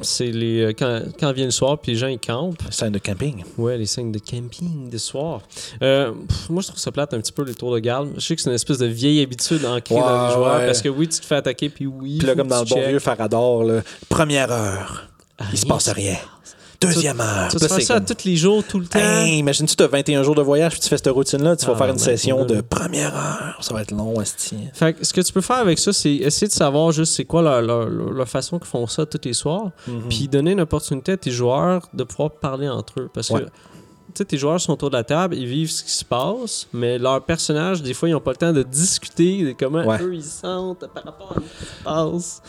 c'est 0.00 0.30
les 0.30 0.60
euh, 0.62 0.72
quand, 0.78 1.00
quand 1.18 1.32
vient 1.32 1.44
le 1.46 1.50
soir 1.50 1.76
puis 1.78 1.92
les 1.92 1.98
gens 1.98 2.06
ils 2.06 2.18
campent. 2.20 2.62
Scène 2.70 2.92
de 2.92 2.98
camping. 2.98 3.42
Ouais, 3.56 3.76
les 3.76 3.86
scènes 3.86 4.12
de 4.12 4.18
camping 4.20 4.88
de 4.88 4.96
soir. 4.98 5.42
Euh, 5.82 6.12
pff, 6.28 6.50
moi 6.50 6.62
je 6.62 6.68
trouve 6.68 6.78
ça 6.78 6.92
plate 6.92 7.12
un 7.14 7.20
petit 7.20 7.32
peu 7.32 7.42
les 7.44 7.54
tours 7.54 7.74
de 7.74 7.80
garde. 7.80 8.10
Je 8.16 8.20
sais 8.20 8.36
que 8.36 8.42
c'est 8.42 8.48
une 8.48 8.54
espèce 8.54 8.78
de 8.78 8.86
vieille 8.86 9.20
habitude 9.22 9.64
ancrée 9.64 9.96
Ouais, 9.96 10.00
dans 10.00 10.28
les 10.28 10.34
joueurs 10.34 10.58
ouais. 10.58 10.66
parce 10.66 10.82
que 10.82 10.88
oui, 10.88 11.08
tu 11.08 11.18
te 11.18 11.26
fais 11.26 11.34
attaquer 11.36 11.68
puis 11.68 11.86
oui. 11.86 12.18
Puis 12.18 12.26
là, 12.28 12.34
comme 12.36 12.48
dans 12.48 12.60
le 12.60 12.66
bon 12.68 12.80
vieux 12.88 12.98
Farador, 13.00 13.64
là, 13.64 13.82
première 14.08 14.52
heure, 14.52 15.08
il 15.52 15.58
se 15.58 15.66
passe 15.66 15.88
rien. 15.88 16.16
Deuxième 16.80 17.20
heure. 17.20 17.48
Tu 17.50 17.58
c'est 17.58 17.80
ça 17.80 17.94
comme, 17.96 18.04
tous 18.04 18.24
les 18.24 18.36
jours, 18.36 18.62
tout 18.62 18.78
le 18.78 18.86
temps? 18.86 19.00
Hey, 19.00 19.38
imagine-tu, 19.38 19.74
tu 19.74 19.82
as 19.82 19.88
21 19.88 20.22
jours 20.22 20.36
de 20.36 20.42
voyage, 20.42 20.72
puis 20.72 20.80
tu 20.80 20.88
fais 20.88 20.96
cette 20.96 21.08
routine-là, 21.08 21.56
tu 21.56 21.66
vas 21.66 21.72
Ah, 21.74 21.78
faire 21.78 21.86
une 21.88 21.92
ben, 21.94 21.98
session 21.98 22.44
de 22.44 22.60
première 22.60 23.16
heure. 23.16 23.58
Ça 23.60 23.74
va 23.74 23.82
être 23.82 23.90
long, 23.90 24.20
esti. 24.20 24.56
Fait 24.74 24.94
que 24.94 25.04
ce 25.04 25.12
que 25.12 25.20
tu 25.20 25.32
peux 25.32 25.40
faire 25.40 25.56
avec 25.58 25.78
ça, 25.78 25.92
c'est 25.92 26.14
essayer 26.14 26.46
de 26.46 26.52
savoir 26.52 26.92
juste 26.92 27.14
c'est 27.14 27.24
quoi 27.24 27.42
leur, 27.42 27.62
leur, 27.62 27.86
leur- 27.88 28.10
leur 28.10 28.28
façon 28.28 28.58
qu'ils 28.60 28.68
font 28.68 28.86
ça 28.86 29.04
tous 29.06 29.18
les 29.24 29.32
soirs, 29.32 29.70
Mhm. 29.88 30.02
puis 30.08 30.28
donner 30.28 30.52
une 30.52 30.60
opportunité 30.60 31.12
à 31.12 31.16
tes 31.16 31.32
joueurs 31.32 31.88
de 31.94 32.04
pouvoir 32.04 32.30
parler 32.30 32.68
entre 32.68 33.00
eux. 33.00 33.10
Parce 33.12 33.30
Ouais. 33.30 33.40
que 33.40 33.46
tu 33.46 33.50
sais, 34.14 34.24
tes 34.24 34.38
joueurs 34.38 34.60
sont 34.60 34.72
autour 34.72 34.90
de 34.90 34.96
la 34.96 35.04
table, 35.04 35.34
ils 35.36 35.46
vivent 35.46 35.70
ce 35.72 35.82
qui 35.82 35.90
se 35.90 36.04
passe, 36.04 36.68
mais 36.72 36.96
leurs 36.98 37.22
personnages, 37.24 37.82
des 37.82 37.92
fois, 37.92 38.08
ils 38.08 38.12
n'ont 38.12 38.20
pas 38.20 38.30
le 38.30 38.36
temps 38.36 38.52
de 38.52 38.62
discuter 38.62 39.42
de 39.44 39.52
comment 39.58 39.84
Ouais. 39.84 40.00
eux 40.00 40.14
ils 40.14 40.22
se 40.22 40.40
sentent 40.42 40.86
par 40.94 41.02
rapport 41.04 41.32
à 41.32 41.34
ce 41.34 41.40
qui 41.40 41.64
se 41.78 41.82
passe. 41.84 42.42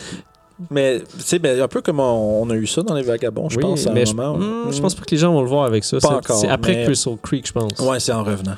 Mais, 0.70 1.00
tu 1.00 1.06
sais, 1.24 1.40
ben, 1.40 1.62
un 1.62 1.68
peu 1.70 1.82
comme 1.82 2.00
on, 2.02 2.42
on 2.44 2.50
a 2.50 2.56
eu 2.56 2.68
ça 2.68 2.82
dans 2.84 2.94
les 2.96 3.02
Vagabonds, 3.04 3.48
je 3.50 3.56
Oui, 3.58 3.62
pense, 3.62 3.88
à 3.88 3.92
un 3.92 3.94
mais 3.94 4.06
je, 4.06 4.14
moment. 4.14 4.38
hmm, 4.38 4.72
je 4.72 4.82
pense 4.82 4.94
pas 4.94 5.06
que 5.06 5.12
les 5.12 5.18
gens 5.18 5.32
vont 5.32 5.42
le 5.42 5.48
voir 5.48 5.64
avec 5.66 5.84
ça. 5.86 5.98
Pas 6.00 6.20
C'est- 6.36 6.48
après 6.50 6.76
mais- 6.76 6.84
Crystal 6.86 7.16
Creek, 7.22 7.48
je 7.48 7.54
pense. 7.54 7.80
Ouais, 7.80 8.00
c'est 8.00 8.12
en 8.12 8.24
revenant. 8.24 8.58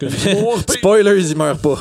Que- 0.00 0.08
Spoilers, 0.68 1.30
il 1.30 1.36
meurt 1.36 1.60
pas. 1.60 1.78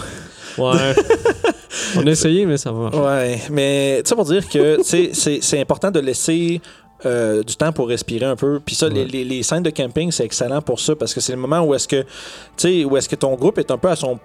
ouais. 0.59 0.93
On 1.97 2.05
a 2.05 2.11
essayé, 2.11 2.45
mais 2.45 2.57
ça 2.57 2.71
va. 2.71 2.89
Ouais, 2.89 3.41
mais 3.49 4.01
tu 4.03 4.09
sais, 4.09 4.15
pour 4.15 4.25
dire 4.25 4.47
que 4.47 4.79
c'est 4.83 5.11
c'est 5.13 5.59
important 5.59 5.89
de 5.89 5.99
laisser 5.99 6.61
euh, 7.05 7.41
du 7.41 7.55
temps 7.55 7.71
pour 7.71 7.87
respirer 7.87 8.25
un 8.25 8.35
peu. 8.35 8.59
Puis 8.63 8.75
ça, 8.75 8.87
les, 8.89 9.05
les, 9.05 9.23
les 9.23 9.41
scènes 9.43 9.63
de 9.63 9.69
camping, 9.71 10.11
c'est 10.11 10.25
excellent 10.25 10.61
pour 10.61 10.79
ça 10.79 10.95
parce 10.95 11.13
que 11.13 11.19
c'est 11.21 11.31
le 11.31 11.39
moment 11.39 11.61
où 11.61 11.73
est-ce 11.73 11.87
que, 11.87 12.01
tu 12.01 12.05
sais, 12.57 12.85
où 12.85 12.95
est-ce 12.97 13.09
que 13.09 13.15
ton 13.15 13.33
groupe 13.35 13.57
est 13.57 13.71
un 13.71 13.77
peu 13.77 13.89
à 13.89 13.95
son 13.95 14.19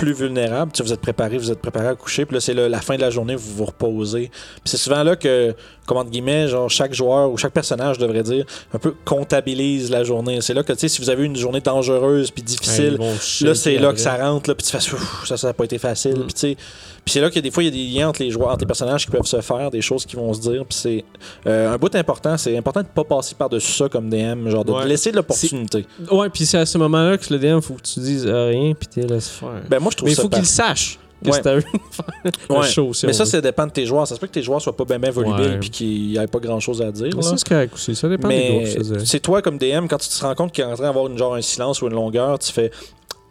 plus 0.00 0.14
vulnérable. 0.14 0.72
Tu 0.72 0.78
sais, 0.78 0.82
vous 0.82 0.94
êtes 0.94 1.00
préparé, 1.02 1.36
vous 1.36 1.50
êtes 1.50 1.60
préparé 1.60 1.88
à 1.88 1.94
coucher. 1.94 2.24
Puis 2.24 2.32
là, 2.34 2.40
c'est 2.40 2.54
la 2.54 2.80
fin 2.80 2.96
de 2.96 3.02
la 3.02 3.10
journée, 3.10 3.36
vous 3.36 3.52
vous 3.54 3.66
reposez. 3.66 4.30
Puis 4.30 4.60
c'est 4.64 4.78
souvent 4.78 5.02
là 5.02 5.14
que, 5.14 5.54
comme 5.86 5.98
entre 5.98 6.08
guillemets, 6.10 6.48
genre 6.48 6.70
chaque 6.70 6.94
joueur 6.94 7.30
ou 7.30 7.36
chaque 7.36 7.52
personnage 7.52 7.98
devrait 7.98 8.22
dire, 8.22 8.46
un 8.72 8.78
peu 8.78 8.94
comptabilise 9.04 9.90
la 9.90 10.02
journée. 10.02 10.40
C'est 10.40 10.54
là 10.54 10.62
que, 10.62 10.72
tu 10.72 10.78
sais, 10.78 10.88
si 10.88 11.02
vous 11.02 11.10
avez 11.10 11.22
eu 11.24 11.26
une 11.26 11.36
journée 11.36 11.60
dangereuse 11.60 12.30
puis 12.30 12.42
difficile, 12.42 12.98
Là, 13.42 13.54
c'est 13.54 13.76
là 13.76 13.92
que 13.92 14.00
ça 14.00 14.16
rentre, 14.16 14.48
là, 14.48 14.54
puis 14.54 14.66
tu 14.66 14.72
fais 14.72 14.80
ça, 15.26 15.36
ça 15.36 15.46
n'a 15.48 15.52
pas 15.52 15.64
été 15.64 15.76
facile. 15.78 16.16
Mm. 16.16 16.24
Puis, 16.24 16.32
tu 16.32 16.40
sais, 16.40 16.56
puis 17.04 17.12
c'est 17.14 17.20
là 17.20 17.30
que 17.30 17.40
des 17.40 17.50
fois, 17.50 17.62
il 17.62 17.66
y 17.66 17.68
a 17.68 17.72
des 17.72 17.98
liens 17.98 18.08
entre 18.08 18.22
les 18.22 18.30
joueurs, 18.30 18.50
entre 18.50 18.60
les 18.60 18.66
personnages 18.66 19.04
qui 19.04 19.10
peuvent 19.10 19.24
se 19.24 19.40
faire, 19.40 19.70
des 19.70 19.80
choses 19.80 20.04
qui 20.06 20.16
vont 20.16 20.32
se 20.32 20.40
dire. 20.40 20.64
Puis 20.66 20.78
c'est 20.78 21.04
euh, 21.46 21.72
un 21.72 21.78
bout 21.78 21.94
important. 21.94 22.36
C'est 22.36 22.56
important 22.56 22.82
de 22.82 22.86
pas 22.86 23.04
passer 23.04 23.34
par-dessus 23.34 23.72
ça 23.72 23.88
comme 23.88 24.08
DM, 24.10 24.48
genre 24.48 24.64
de 24.64 24.72
Ouais. 24.72 24.86
laisser 24.86 25.10
de 25.10 25.16
l'opportunité. 25.16 25.86
Ouais, 26.10 26.28
puis 26.30 26.46
c'est 26.46 26.58
à 26.58 26.66
ce 26.66 26.78
moment-là 26.78 27.18
que 27.18 27.32
le 27.32 27.38
DM, 27.38 27.60
faut 27.60 27.74
que 27.74 27.82
tu 27.82 28.00
dises 28.00 28.26
euh, 28.26 28.48
rien, 28.48 28.74
puis 28.74 28.88
tu 28.88 29.00
laisses 29.00 29.28
faire. 29.28 29.62
Ben, 29.68 29.80
moi, 29.80 29.89
je 29.90 29.96
trouve 29.96 30.08
mais 30.08 30.12
il 30.12 30.16
faut 30.16 30.22
qu'il 30.22 30.30
parfait. 30.30 30.44
sache 30.46 30.98
que 31.22 31.28
Ouais. 31.28 31.34
c'est 31.34 31.46
à 31.48 31.56
eux 31.56 31.60
de 31.60 31.80
faire 31.90 32.04
le 32.48 32.56
Ouais. 32.56 32.66
show. 32.66 32.94
si 32.94 33.04
Mais 33.06 33.12
ça, 33.12 33.24
veut. 33.24 33.30
ça 33.30 33.40
dépend 33.42 33.66
de 33.66 33.72
tes 33.72 33.84
joueurs. 33.84 34.06
Ça 34.08 34.14
se 34.14 34.20
peut 34.20 34.26
que 34.26 34.32
tes 34.32 34.42
joueurs 34.42 34.62
soient 34.62 34.74
pas 34.76 34.84
bien 34.86 34.98
bien 34.98 35.10
volubiles 35.10 35.50
Ouais. 35.50 35.58
puis 35.60 35.68
qu'il 35.70 36.08
n'y 36.08 36.16
ait 36.16 36.26
pas 36.26 36.38
grand-chose 36.38 36.80
à 36.80 36.90
dire. 36.90 37.12
C'est 37.22 37.44
correct 37.46 37.74
aussi. 37.74 37.94
Ça 37.94 38.08
dépend 38.08 38.28
des 38.28 38.48
groupes, 38.74 38.98
c'est 39.04 39.20
toi 39.20 39.42
comme 39.42 39.58
DM, 39.58 39.86
quand 39.86 39.98
tu 39.98 40.08
te 40.08 40.20
rends 40.24 40.34
compte 40.34 40.52
qu'il 40.52 40.64
est 40.64 40.66
en 40.66 40.74
train 40.74 40.84
d'avoir 40.84 41.08
une, 41.08 41.18
genre 41.18 41.34
un 41.34 41.42
silence 41.42 41.82
ou 41.82 41.88
une 41.88 41.94
longueur, 41.94 42.38
tu 42.38 42.50
fais 42.52 42.70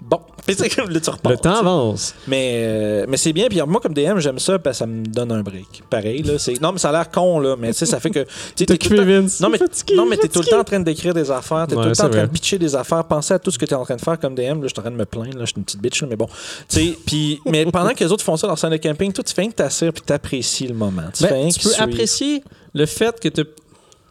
bon. 0.01 0.19
Puis 0.45 0.55
là, 0.55 0.67
tu 0.99 1.09
repars. 1.11 1.31
Le 1.31 1.37
temps 1.37 1.55
avance. 1.59 2.15
Mais, 2.27 2.53
euh, 2.63 3.05
mais 3.07 3.17
c'est 3.17 3.33
bien. 3.33 3.47
Puis 3.49 3.61
moi, 3.67 3.79
comme 3.81 3.93
DM, 3.93 4.17
j'aime 4.19 4.39
ça 4.39 4.57
parce 4.57 4.77
que 4.77 4.79
ça 4.79 4.87
me 4.87 5.03
donne 5.05 5.31
un 5.31 5.41
break. 5.43 5.83
Pareil, 5.89 6.23
là. 6.23 6.39
c'est- 6.39 6.59
Non, 6.59 6.71
mais 6.71 6.79
ça 6.79 6.89
a 6.89 6.91
l'air 6.91 7.11
con, 7.11 7.39
là. 7.39 7.55
Mais 7.59 7.67
tu 7.71 7.79
sais, 7.79 7.85
ça 7.85 7.99
fait 7.99 8.09
que. 8.09 8.25
t'es 8.55 8.65
tout 8.65 8.73
le 8.73 8.97
temps-. 9.27 9.43
Non, 9.43 9.49
mais, 9.49 9.57
Fatigué, 9.59 9.95
non, 9.95 10.05
mais 10.07 10.17
t'es 10.17 10.27
tout 10.27 10.39
le 10.39 10.45
temps 10.45 10.59
en 10.59 10.63
train 10.63 10.79
d'écrire 10.79 11.13
des 11.13 11.29
affaires. 11.29 11.67
T'es 11.67 11.75
Ouais, 11.75 11.83
tout 11.83 11.89
le 11.89 11.95
temps 11.95 12.05
en 12.05 12.09
train 12.09 12.23
de 12.23 12.27
pitcher 12.31 12.57
des 12.57 12.75
affaires. 12.75 13.03
Penser 13.03 13.33
à 13.35 13.39
tout 13.39 13.51
ce 13.51 13.59
que 13.59 13.65
t'es 13.65 13.75
en 13.75 13.83
train 13.85 13.95
de 13.95 14.01
faire 14.01 14.17
comme 14.19 14.33
DM. 14.35 14.41
Là, 14.61 14.63
je 14.63 14.67
suis 14.69 14.79
en 14.79 14.81
train 14.81 14.91
de 14.91 14.95
me 14.95 15.05
plaindre. 15.05 15.37
Là, 15.37 15.41
je 15.45 15.51
suis 15.51 15.57
une 15.57 15.63
petite 15.63 15.81
bitch, 15.81 16.01
là, 16.01 16.07
mais 16.09 16.15
bon. 16.15 16.27
Tu 16.67 16.79
sais, 16.79 16.97
puis. 17.05 17.39
Mais 17.45 17.65
pendant 17.65 17.93
que 17.93 18.03
les 18.03 18.11
autres 18.11 18.23
font 18.23 18.35
ça 18.37 18.47
dans 18.47 18.51
leur 18.53 18.57
scène 18.59 18.71
de 18.71 18.77
camping, 18.77 19.11
toi, 19.13 19.23
tu 19.23 19.33
fais 19.33 19.47
que 19.47 19.53
t'assires 19.53 19.93
puis 19.93 20.01
t'apprécies 20.03 20.67
le 20.67 20.73
moment. 20.75 21.03
Tu 21.13 21.23
Ben, 21.23 21.49
tu 21.49 21.59
peux 21.59 21.75
apprécier 21.77 22.43
le 22.73 22.85
fait 22.85 23.19
que 23.19 23.27
tu 23.29 23.43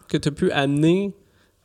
que 0.07 0.17
as 0.17 0.31
pu 0.31 0.51
amener 0.51 1.11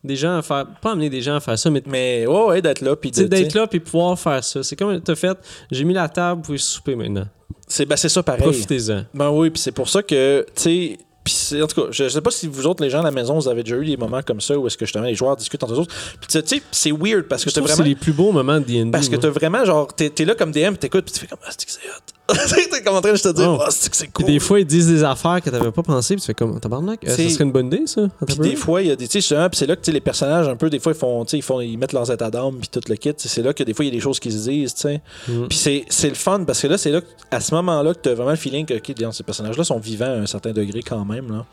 des 0.04 0.16
gens 0.16 0.36
à 0.36 0.42
faire. 0.42 0.66
Pas 0.80 0.92
amener 0.92 1.10
des 1.10 1.20
gens 1.20 1.36
à 1.36 1.40
faire 1.40 1.58
ça, 1.58 1.70
mais 1.70 1.82
Mais 1.86 2.26
ouais, 2.26 2.44
ouais, 2.46 2.62
d'être 2.62 2.82
là. 2.82 2.94
Puis 2.94 3.10
d'être 3.10 3.54
là 3.54 3.66
puis 3.66 3.80
pouvoir 3.80 4.18
faire 4.18 4.44
ça. 4.44 4.62
C'est 4.62 4.76
comme 4.76 5.00
t'as 5.00 5.14
fait. 5.14 5.36
J'ai 5.70 5.84
mis 5.84 5.94
la 5.94 6.08
table, 6.08 6.40
vous 6.40 6.46
pouvez 6.46 6.58
souper 6.58 6.94
maintenant. 6.94 7.26
C'est 7.66 7.86
ben, 7.86 7.96
c'est 7.96 8.08
ça 8.08 8.22
pareil. 8.22 8.42
Profitez-en. 8.42 9.04
Ben 9.14 9.30
oui, 9.30 9.50
puis 9.50 9.60
c'est 9.60 9.72
pour 9.72 9.88
ça 9.88 10.02
que, 10.02 10.44
tu 10.54 10.62
sais, 10.62 10.98
puis 11.24 11.62
en 11.62 11.66
tout 11.66 11.80
cas, 11.80 11.88
je 11.90 12.06
sais 12.08 12.20
pas 12.20 12.30
si 12.30 12.46
vous 12.46 12.66
autres, 12.66 12.84
les 12.84 12.90
gens 12.90 13.00
à 13.00 13.04
la 13.04 13.10
maison, 13.10 13.38
vous 13.38 13.48
avez 13.48 13.62
déjà 13.62 13.76
eu 13.76 13.86
des 13.86 13.96
moments 13.96 14.20
comme 14.22 14.42
ça 14.42 14.58
où 14.58 14.66
est-ce 14.66 14.76
que 14.76 14.84
justement 14.84 15.06
les 15.06 15.14
joueurs 15.14 15.36
discutent 15.36 15.62
entre 15.62 15.72
eux 15.72 15.78
autres. 15.78 15.94
Puis 16.20 16.28
tu 16.28 16.32
sais, 16.32 16.42
tu 16.42 16.56
sais, 16.56 16.62
c'est 16.70 16.92
weird 16.92 17.24
parce 17.28 17.44
que 17.44 17.50
t'as 17.50 17.62
vraiment. 17.62 17.76
c'est 17.76 17.82
les 17.84 17.94
plus 17.94 18.12
beaux 18.12 18.30
moments 18.30 18.60
de 18.60 18.66
D&D. 18.66 18.90
Parce 18.90 19.08
que 19.08 19.16
t'as 19.16 19.30
vraiment, 19.30 19.64
genre, 19.64 19.92
t'es 19.94 20.12
es 20.18 20.24
là 20.26 20.34
comme 20.34 20.52
DM, 20.52 20.74
t'écoutes, 20.74 21.06
puis 21.06 21.14
tu 21.14 21.20
fais 21.20 21.26
comme, 21.26 21.38
ah, 21.42 21.50
c'est 21.50 21.64
que 21.64 21.72
c'est 21.72 21.88
hot? 21.88 22.13
T'es 22.70 22.82
comme 22.82 22.94
en 22.96 23.00
train 23.02 23.12
de 23.12 23.18
te 23.18 23.32
dire, 23.32 23.50
Oh. 23.50 23.64
c'est 23.70 23.90
que 23.90 23.96
c'est 23.96 24.04
Puis 24.04 24.12
cool. 24.14 24.26
des 24.26 24.38
fois, 24.38 24.58
ils 24.60 24.64
disent 24.66 24.88
des 24.88 25.04
affaires 25.04 25.42
que 25.42 25.50
t'avais 25.50 25.70
pas 25.70 25.82
pensé, 25.82 26.14
puis 26.14 26.22
tu 26.22 26.26
fais 26.26 26.34
comme, 26.34 26.58
tabarnak, 26.58 27.04
euh, 27.04 27.10
ça 27.10 27.28
serait 27.28 27.44
une 27.44 27.52
bonne 27.52 27.66
idée, 27.66 27.82
ça? 27.86 28.08
Puis 28.26 28.36
des 28.38 28.56
fois, 28.56 28.80
il 28.80 28.88
y 28.88 28.90
a 28.90 28.96
des. 28.96 29.06
Tu 29.06 29.12
sais, 29.12 29.20
justement, 29.20 29.48
puis 29.50 29.58
c'est 29.58 29.66
là 29.66 29.76
que 29.76 29.90
les 29.90 30.00
personnages, 30.00 30.48
un 30.48 30.56
peu, 30.56 30.70
des 30.70 30.78
fois, 30.80 30.92
ils 30.92 30.98
font. 30.98 31.24
Ils, 31.24 31.42
font, 31.42 31.60
ils 31.60 31.76
mettent 31.76 31.92
leurs 31.92 32.10
états 32.10 32.30
d'âme, 32.30 32.56
puis 32.60 32.68
tout 32.68 32.80
le 32.88 32.96
kit. 32.96 33.12
C'est 33.16 33.42
là 33.42 33.52
que 33.52 33.62
des 33.62 33.74
fois, 33.74 33.84
il 33.84 33.88
y 33.88 33.90
a 33.90 33.94
des 33.94 34.00
choses 34.00 34.18
qui 34.18 34.32
se 34.32 34.48
disent, 34.48 34.74
tu 34.74 34.80
sais. 34.82 35.02
Mm. 35.28 35.48
Puis 35.48 35.58
c'est- 35.58 35.84
c'est 35.90 36.08
le 36.08 36.14
fun, 36.14 36.42
parce 36.44 36.60
que 36.62 36.66
là, 36.66 36.78
c'est 36.78 36.90
là, 36.90 37.00
à 37.30 37.40
ce 37.40 37.54
moment-là, 37.56 37.92
que 37.92 38.00
t'as 38.00 38.14
vraiment 38.14 38.30
le 38.30 38.36
feeling 38.36 38.64
que, 38.64 38.74
ces 39.12 39.22
personnages-là 39.22 39.64
sont 39.64 39.78
vivants 39.78 40.06
à 40.06 40.20
un 40.20 40.26
certain 40.26 40.52
degré 40.52 40.82
quand 40.82 41.04
même, 41.04 41.30
là. 41.30 41.44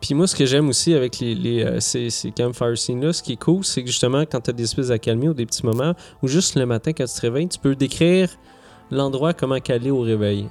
Puis 0.00 0.14
moi, 0.14 0.26
ce 0.28 0.36
que 0.36 0.46
j'aime 0.46 0.68
aussi 0.68 0.94
avec 0.94 1.18
les, 1.18 1.34
les, 1.34 1.62
euh, 1.64 1.80
ces, 1.80 2.08
ces 2.08 2.30
campfire 2.30 2.78
scenes-là, 2.78 3.12
ce 3.12 3.22
qui 3.22 3.32
est 3.32 3.36
cool, 3.36 3.64
c'est 3.64 3.82
que 3.82 3.88
justement, 3.88 4.22
quand 4.22 4.40
tu 4.40 4.50
as 4.50 4.52
des 4.52 4.62
espèces 4.62 4.88
d'accalmie 4.88 5.28
ou 5.28 5.34
des 5.34 5.44
petits 5.44 5.66
moments, 5.66 5.92
ou 6.22 6.28
juste 6.28 6.54
le 6.54 6.64
matin 6.66 6.92
quand 6.92 7.04
tu 7.04 7.14
te 7.14 7.20
réveilles, 7.20 7.48
tu 7.48 7.58
peux 7.58 7.74
décrire 7.74 8.30
l'endroit 8.90 9.32
comment 9.32 9.58
caler 9.60 9.90
au 9.90 10.00
réveil. 10.00 10.48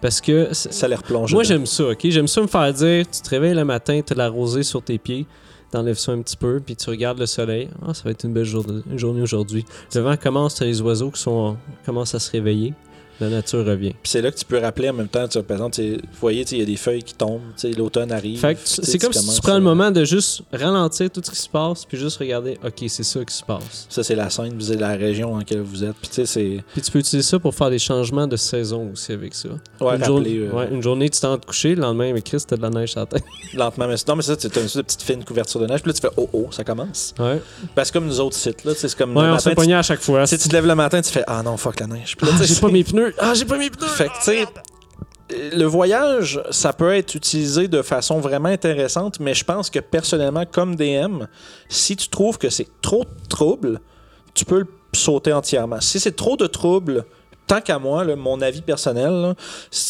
Parce 0.00 0.20
que 0.20 0.52
Ça 0.52 0.86
les 0.88 0.96
replonge. 0.96 1.32
moi, 1.32 1.42
j'aime 1.44 1.64
ça, 1.66 1.84
ok? 1.88 1.98
J'aime 2.10 2.26
ça 2.28 2.42
me 2.42 2.46
faire 2.46 2.72
dire, 2.74 3.06
tu 3.10 3.20
te 3.22 3.30
réveilles 3.30 3.54
le 3.54 3.64
matin, 3.64 4.00
tu 4.06 4.12
as 4.12 4.16
la 4.16 4.28
rosée 4.28 4.62
sur 4.62 4.82
tes 4.82 4.98
pieds, 4.98 5.24
t'enlèves 5.70 5.96
ça 5.98 6.12
un 6.12 6.20
petit 6.20 6.36
peu, 6.36 6.60
puis 6.64 6.76
tu 6.76 6.90
regardes 6.90 7.18
le 7.18 7.26
soleil. 7.26 7.70
Ah, 7.86 7.94
ça 7.94 8.02
va 8.04 8.10
être 8.10 8.24
une 8.24 8.34
belle 8.34 8.44
journée, 8.44 9.22
aujourd'hui. 9.22 9.64
Le 9.94 10.00
vent 10.02 10.16
commence, 10.18 10.56
t'as 10.56 10.66
les 10.66 10.82
oiseaux 10.82 11.10
qui 11.10 11.20
sont, 11.22 11.56
commencent 11.86 12.14
à 12.14 12.18
se 12.18 12.30
réveiller. 12.30 12.74
La 13.20 13.28
nature 13.28 13.64
revient. 13.64 13.94
Puis 14.02 14.10
c'est 14.10 14.22
là 14.22 14.30
que 14.30 14.36
tu 14.36 14.44
peux 14.44 14.58
rappeler 14.58 14.90
en 14.90 14.94
même 14.94 15.08
temps, 15.08 15.26
tu 15.28 15.42
par 15.42 15.56
exemple, 15.56 15.80
vous 15.80 16.20
voyez, 16.20 16.44
il 16.50 16.58
y 16.58 16.62
a 16.62 16.64
des 16.64 16.76
feuilles 16.76 17.02
qui 17.02 17.14
tombent, 17.14 17.42
l'automne 17.76 18.12
arrive. 18.12 18.40
Fait 18.40 18.54
que 18.54 18.60
c'est 18.64 18.98
comme 18.98 19.12
si 19.12 19.34
tu 19.34 19.40
prends 19.40 19.54
le 19.54 19.60
moment 19.60 19.90
de 19.90 20.04
juste 20.04 20.42
ralentir 20.52 21.10
tout 21.10 21.20
ce 21.24 21.30
qui 21.30 21.36
se 21.36 21.48
passe, 21.48 21.84
puis 21.84 21.96
juste 21.96 22.18
regarder, 22.18 22.58
ok, 22.64 22.84
c'est 22.88 23.02
ça 23.02 23.24
qui 23.24 23.34
se 23.34 23.44
passe. 23.44 23.86
Ça, 23.88 24.02
c'est 24.02 24.14
la 24.14 24.30
scène, 24.30 24.54
vous 24.54 24.72
êtes 24.72 24.80
la 24.80 24.96
région 24.96 25.30
dans 25.30 25.38
laquelle 25.38 25.60
vous 25.60 25.84
êtes. 25.84 25.94
Puis 25.96 26.08
tu 26.08 26.14
sais, 26.14 26.26
c'est. 26.26 26.64
Puis 26.72 26.82
tu 26.82 26.90
peux 26.90 26.98
utiliser 26.98 27.28
ça 27.28 27.38
pour 27.38 27.54
faire 27.54 27.70
des 27.70 27.78
changements 27.78 28.26
de 28.26 28.36
saison 28.36 28.90
aussi 28.92 29.12
avec 29.12 29.34
ça. 29.34 29.48
Ouais, 29.48 29.56
une, 29.80 29.86
rappeler, 29.86 30.06
journée, 30.06 30.36
euh, 30.36 30.50
ouais, 30.52 30.68
une 30.70 30.82
journée, 30.82 31.10
tu 31.10 31.20
t'en 31.20 31.38
te 31.38 31.46
coucher, 31.46 31.74
le 31.74 31.82
lendemain, 31.82 32.12
mais 32.12 32.22
Chris, 32.22 32.42
t'as 32.46 32.56
de 32.56 32.62
la 32.62 32.70
neige 32.70 32.92
sur 32.92 33.00
la 33.00 33.06
tête. 33.06 33.24
lentement. 33.54 33.88
Mais, 33.88 33.94
non, 34.06 34.16
mais 34.16 34.22
ça, 34.22 34.36
tu 34.36 34.46
as 34.46 34.60
une 34.60 34.82
petite 34.82 35.02
fine 35.02 35.24
couverture 35.24 35.60
de 35.60 35.66
neige. 35.66 35.82
Puis 35.82 35.90
là, 35.90 35.94
tu 35.94 36.00
fais 36.00 36.14
oh 36.16 36.28
oh, 36.32 36.48
ça 36.50 36.64
commence. 36.64 37.14
Ouais, 37.18 37.40
Parce 37.74 37.90
que 37.90 37.98
comme 37.98 38.06
nous 38.06 38.20
autres 38.20 38.36
sites, 38.36 38.64
là, 38.64 38.72
c'est 38.76 38.94
comme. 38.94 39.16
ouais 39.16 39.28
on 39.28 39.38
se 39.38 39.72
à 39.72 39.82
chaque 39.82 40.00
fois. 40.00 40.26
Sais, 40.26 40.38
tu 40.38 40.48
te 40.48 40.54
lèves 40.54 40.66
le 40.66 40.74
matin, 40.74 41.00
tu 41.00 41.10
fais 41.10 41.24
ah 41.26 41.42
non, 41.42 41.56
fuck 41.56 41.80
la 41.80 41.86
neige. 41.86 42.16
Puis 42.16 42.26
là, 42.26 42.32
j'ai 42.42 42.54
pas 42.56 42.68
mes 42.68 42.84
pneus. 42.84 43.03
Ah, 43.18 43.34
j'ai 43.34 43.44
pas 43.44 43.58
sais, 44.20 44.46
le 45.30 45.64
voyage, 45.64 46.42
ça 46.50 46.72
peut 46.72 46.94
être 46.94 47.14
utilisé 47.14 47.68
de 47.68 47.82
façon 47.82 48.20
vraiment 48.20 48.48
intéressante, 48.48 49.20
mais 49.20 49.34
je 49.34 49.44
pense 49.44 49.70
que 49.70 49.78
personnellement, 49.78 50.44
comme 50.50 50.76
DM, 50.76 51.24
si 51.68 51.96
tu 51.96 52.08
trouves 52.08 52.38
que 52.38 52.50
c'est 52.50 52.68
trop 52.82 53.04
de 53.04 53.28
trouble, 53.28 53.80
tu 54.34 54.44
peux 54.44 54.60
le 54.60 54.68
sauter 54.92 55.32
entièrement. 55.32 55.80
Si 55.80 55.98
c'est 55.98 56.14
trop 56.14 56.36
de 56.36 56.46
trouble, 56.46 57.04
tant 57.46 57.60
qu'à 57.60 57.78
moi, 57.78 58.04
mon 58.16 58.40
avis 58.40 58.62
personnel, 58.62 59.34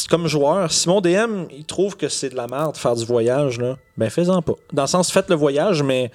comme 0.08 0.26
joueur, 0.26 0.70
si 0.70 0.88
mon 0.88 1.00
DM 1.00 1.46
trouve 1.66 1.96
que 1.96 2.08
c'est 2.08 2.30
de 2.30 2.36
la 2.36 2.46
merde 2.46 2.74
de 2.74 2.78
faire 2.78 2.94
du 2.94 3.04
voyage, 3.04 3.60
ben 3.96 4.10
fais-en 4.10 4.40
pas. 4.42 4.54
Dans 4.72 4.82
le 4.82 4.88
sens, 4.88 5.10
faites 5.10 5.30
le 5.30 5.36
voyage, 5.36 5.82
mais 5.82 6.10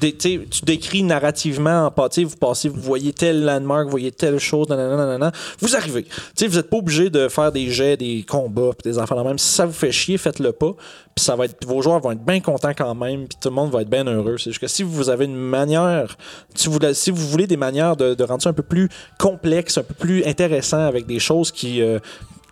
tu 0.00 0.64
décris 0.64 1.02
narrativement 1.02 1.86
en 1.86 2.10
sais, 2.10 2.24
vous 2.24 2.36
passez, 2.36 2.68
vous 2.68 2.80
voyez 2.80 3.12
tel 3.12 3.44
landmark, 3.44 3.84
vous 3.84 3.90
voyez 3.90 4.12
telle 4.12 4.38
chose, 4.38 4.68
nanana, 4.68 4.96
nanana, 4.96 5.32
vous 5.60 5.76
arrivez. 5.76 6.04
Tu 6.04 6.10
sais, 6.36 6.46
vous 6.46 6.56
n'êtes 6.56 6.70
pas 6.70 6.76
obligé 6.76 7.10
de 7.10 7.28
faire 7.28 7.52
des 7.52 7.70
jets, 7.70 7.96
des 7.96 8.24
combats, 8.28 8.70
des 8.84 8.94
de 8.94 9.22
même. 9.22 9.38
Si 9.38 9.54
ça 9.54 9.66
vous 9.66 9.72
fait 9.72 9.92
chier, 9.92 10.18
faites-le 10.18 10.52
pas. 10.52 10.74
Puis 11.14 11.24
ça 11.24 11.34
va 11.34 11.46
être, 11.46 11.64
vos 11.66 11.80
joueurs 11.80 12.00
vont 12.00 12.12
être 12.12 12.24
bien 12.24 12.40
contents 12.40 12.74
quand 12.76 12.94
même, 12.94 13.26
puis 13.26 13.38
tout 13.40 13.48
le 13.48 13.54
monde 13.54 13.70
va 13.70 13.82
être 13.82 13.88
bien 13.88 14.04
heureux. 14.04 14.36
C'est 14.36 14.50
juste 14.50 14.60
que 14.60 14.66
si 14.66 14.82
vous 14.82 15.08
avez 15.08 15.24
une 15.24 15.36
manière, 15.36 16.18
si 16.54 16.68
vous, 16.68 16.78
si 16.92 17.10
vous 17.10 17.26
voulez 17.26 17.46
des 17.46 17.56
manières 17.56 17.96
de, 17.96 18.14
de 18.14 18.24
rendre 18.24 18.42
ça 18.42 18.50
un 18.50 18.54
peu 18.54 18.62
plus 18.62 18.90
complexe, 19.18 19.78
un 19.78 19.82
peu 19.82 19.94
plus 19.94 20.24
intéressant 20.26 20.84
avec 20.84 21.06
des 21.06 21.18
choses 21.18 21.50
qui 21.50 21.80
euh, 21.80 21.98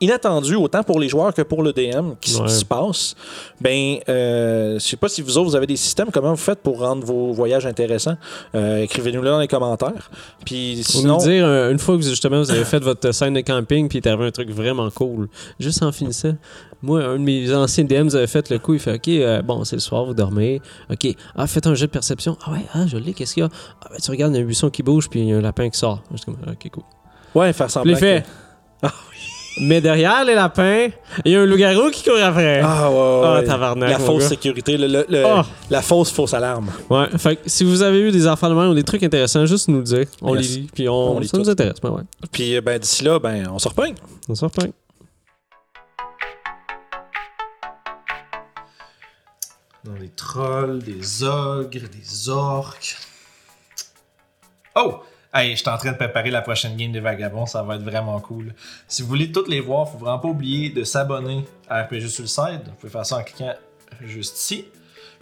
inattendues 0.00 0.56
autant 0.56 0.82
pour 0.82 0.98
les 1.00 1.08
joueurs 1.08 1.32
que 1.32 1.42
pour 1.42 1.62
le 1.62 1.72
DM 1.72 2.14
qui, 2.20 2.34
Ouais. 2.36 2.46
qui 2.46 2.52
se 2.52 2.64
passe, 2.64 3.14
ben, 3.60 3.96
euh, 4.08 4.74
je 4.74 4.78
sais 4.84 4.96
pas 4.96 5.08
si 5.08 5.22
vous 5.22 5.38
autres 5.38 5.50
vous 5.50 5.56
avez 5.56 5.66
des 5.66 5.76
systèmes, 5.76 6.08
comment 6.12 6.30
vous 6.30 6.36
faites 6.36 6.60
pour 6.60 6.80
rendre 6.80 7.04
vos 7.06 7.32
voyages 7.32 7.64
intéressants. 7.66 8.16
Euh, 8.54 8.82
Écrivez-nous-le 8.82 9.28
dans 9.28 9.38
les 9.40 9.48
commentaires. 9.48 10.10
Puis 10.44 10.82
sinon, 10.84 11.18
nous 11.18 11.24
dire, 11.24 11.44
euh, 11.46 11.70
une 11.70 11.78
fois 11.78 11.96
que 11.96 12.02
justement 12.02 12.38
vous 12.40 12.50
avez 12.50 12.64
fait 12.64 12.80
votre 12.80 13.12
scène 13.12 13.34
de 13.34 13.40
camping, 13.40 13.88
puis 13.88 14.00
il 14.04 14.08
un 14.08 14.30
truc 14.30 14.50
vraiment 14.50 14.90
cool, 14.90 15.28
juste 15.60 15.82
en 15.82 15.92
finissant. 15.92 16.34
Moi, 16.82 17.02
un 17.02 17.14
de 17.14 17.18
mes 17.24 17.54
anciens 17.54 17.84
DM 17.84 18.02
vous 18.02 18.16
avait 18.16 18.26
fait 18.26 18.50
le 18.50 18.58
coup, 18.58 18.74
il 18.74 18.80
fait 18.80 18.94
Ok, 18.96 19.08
euh, 19.08 19.40
bon, 19.42 19.64
c'est 19.64 19.76
le 19.76 19.80
soir, 19.80 20.04
vous 20.04 20.12
dormez. 20.14 20.60
Ok, 20.90 21.06
ah, 21.34 21.46
faites 21.46 21.66
un 21.66 21.74
jet 21.74 21.86
de 21.86 21.90
perception. 21.92 22.36
Ah 22.44 22.52
ouais, 22.52 22.64
ah, 22.74 22.86
je 22.86 22.96
l'ai, 22.98 23.14
qu'est-ce 23.14 23.34
qu'il 23.34 23.42
y 23.42 23.46
a? 23.46 23.48
Ah, 23.82 23.88
ben, 23.90 23.96
tu 24.02 24.10
regardes, 24.10 24.32
il 24.34 24.36
y 24.36 24.40
a 24.40 24.42
un 24.42 24.46
buisson 24.46 24.68
qui 24.70 24.82
bouge, 24.82 25.08
puis 25.08 25.20
il 25.20 25.28
y 25.28 25.32
a 25.32 25.36
un 25.36 25.40
lapin 25.40 25.70
qui 25.70 25.78
sort. 25.78 26.02
Je 26.10 26.16
suis 26.18 26.26
comme, 26.26 26.36
ok, 26.46 26.70
cool. 26.70 26.82
ouais, 27.36 27.52
faire 27.54 27.70
semblant. 27.70 27.90
il 27.92 27.96
fait. 27.98 28.24
que- 28.82 28.88
Mais 29.60 29.80
derrière 29.80 30.24
les 30.24 30.34
lapins, 30.34 30.88
il 31.24 31.32
y 31.32 31.36
a 31.36 31.40
un 31.42 31.46
loup-garou 31.46 31.90
qui 31.90 32.02
court 32.02 32.18
après. 32.20 32.60
Ah, 32.64 32.90
ouais, 32.90 32.96
ouais, 32.96 33.20
Ah, 33.24 33.34
ouais. 33.34 33.44
tabarnak, 33.44 33.88
La 33.90 33.98
mon 33.98 34.06
fausse 34.06 34.22
gars. 34.24 34.28
sécurité, 34.30 34.76
le- 34.76 34.88
le- 34.88 35.06
le- 35.08 35.24
Ah. 35.24 35.46
la 35.70 35.80
fausse 35.80 36.10
fausse 36.10 36.34
alarme. 36.34 36.70
Ouais, 36.90 37.06
fait 37.18 37.36
que 37.36 37.42
si 37.46 37.62
vous 37.62 37.82
avez 37.82 38.00
eu 38.00 38.10
des 38.10 38.26
de 38.50 38.54
même 38.54 38.70
ou 38.70 38.74
des 38.74 38.82
trucs 38.82 39.02
intéressants, 39.04 39.46
juste 39.46 39.68
nous 39.68 39.78
le 39.78 39.84
dire. 39.84 40.06
On 40.22 40.34
Yes. 40.34 40.48
les 40.48 40.56
lit, 40.62 40.70
puis 40.74 40.88
on, 40.88 41.16
On 41.16 41.20
lit 41.20 41.28
ça 41.28 41.38
nous 41.38 41.44
tout. 41.44 41.50
intéresse. 41.50 41.80
Ben 41.80 41.90
ouais. 41.90 42.02
Puis 42.32 42.56
euh, 42.56 42.60
ben, 42.60 42.78
d'ici 42.80 43.04
là, 43.04 43.18
ben, 43.20 43.48
on 43.52 43.58
se 43.60 43.68
reprend. 43.68 43.86
On 44.28 44.34
se 44.34 44.44
reprend. 44.44 44.66
Dans 49.84 49.92
des 49.92 50.08
trolls, 50.08 50.82
des 50.82 51.22
ogres, 51.22 51.88
des 51.92 52.28
orques. 52.28 52.96
Oh! 54.74 55.00
Hey, 55.36 55.50
je 55.50 55.62
suis 55.62 55.68
en 55.68 55.76
train 55.76 55.90
de 55.90 55.96
préparer 55.96 56.30
la 56.30 56.42
prochaine 56.42 56.76
game 56.76 56.92
des 56.92 57.00
vagabonds, 57.00 57.44
ça 57.44 57.64
va 57.64 57.74
être 57.74 57.82
vraiment 57.82 58.20
cool. 58.20 58.54
Si 58.86 59.02
vous 59.02 59.08
voulez 59.08 59.32
toutes 59.32 59.48
les 59.48 59.58
voir, 59.58 59.90
faut 59.90 59.98
vraiment 59.98 60.20
pas 60.20 60.28
oublier 60.28 60.70
de 60.70 60.84
s'abonner 60.84 61.44
à 61.68 61.82
RPG 61.82 62.06
Suicide. 62.06 62.62
Vous 62.66 62.74
pouvez 62.78 62.92
faire 62.92 63.04
ça 63.04 63.16
en 63.16 63.24
cliquant 63.24 63.52
juste 64.00 64.38
ici. 64.38 64.66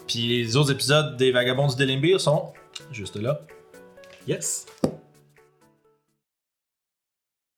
Puis 0.07 0.29
les 0.29 0.55
autres 0.55 0.73
épisodes 0.73 1.17
des 1.17 1.33
vagabonds 1.33 1.67
du 1.67 1.77
Delimbir 1.77 2.21
sont 2.21 2.53
juste 2.93 3.17
là. 3.17 3.41
Yes! 4.29 4.67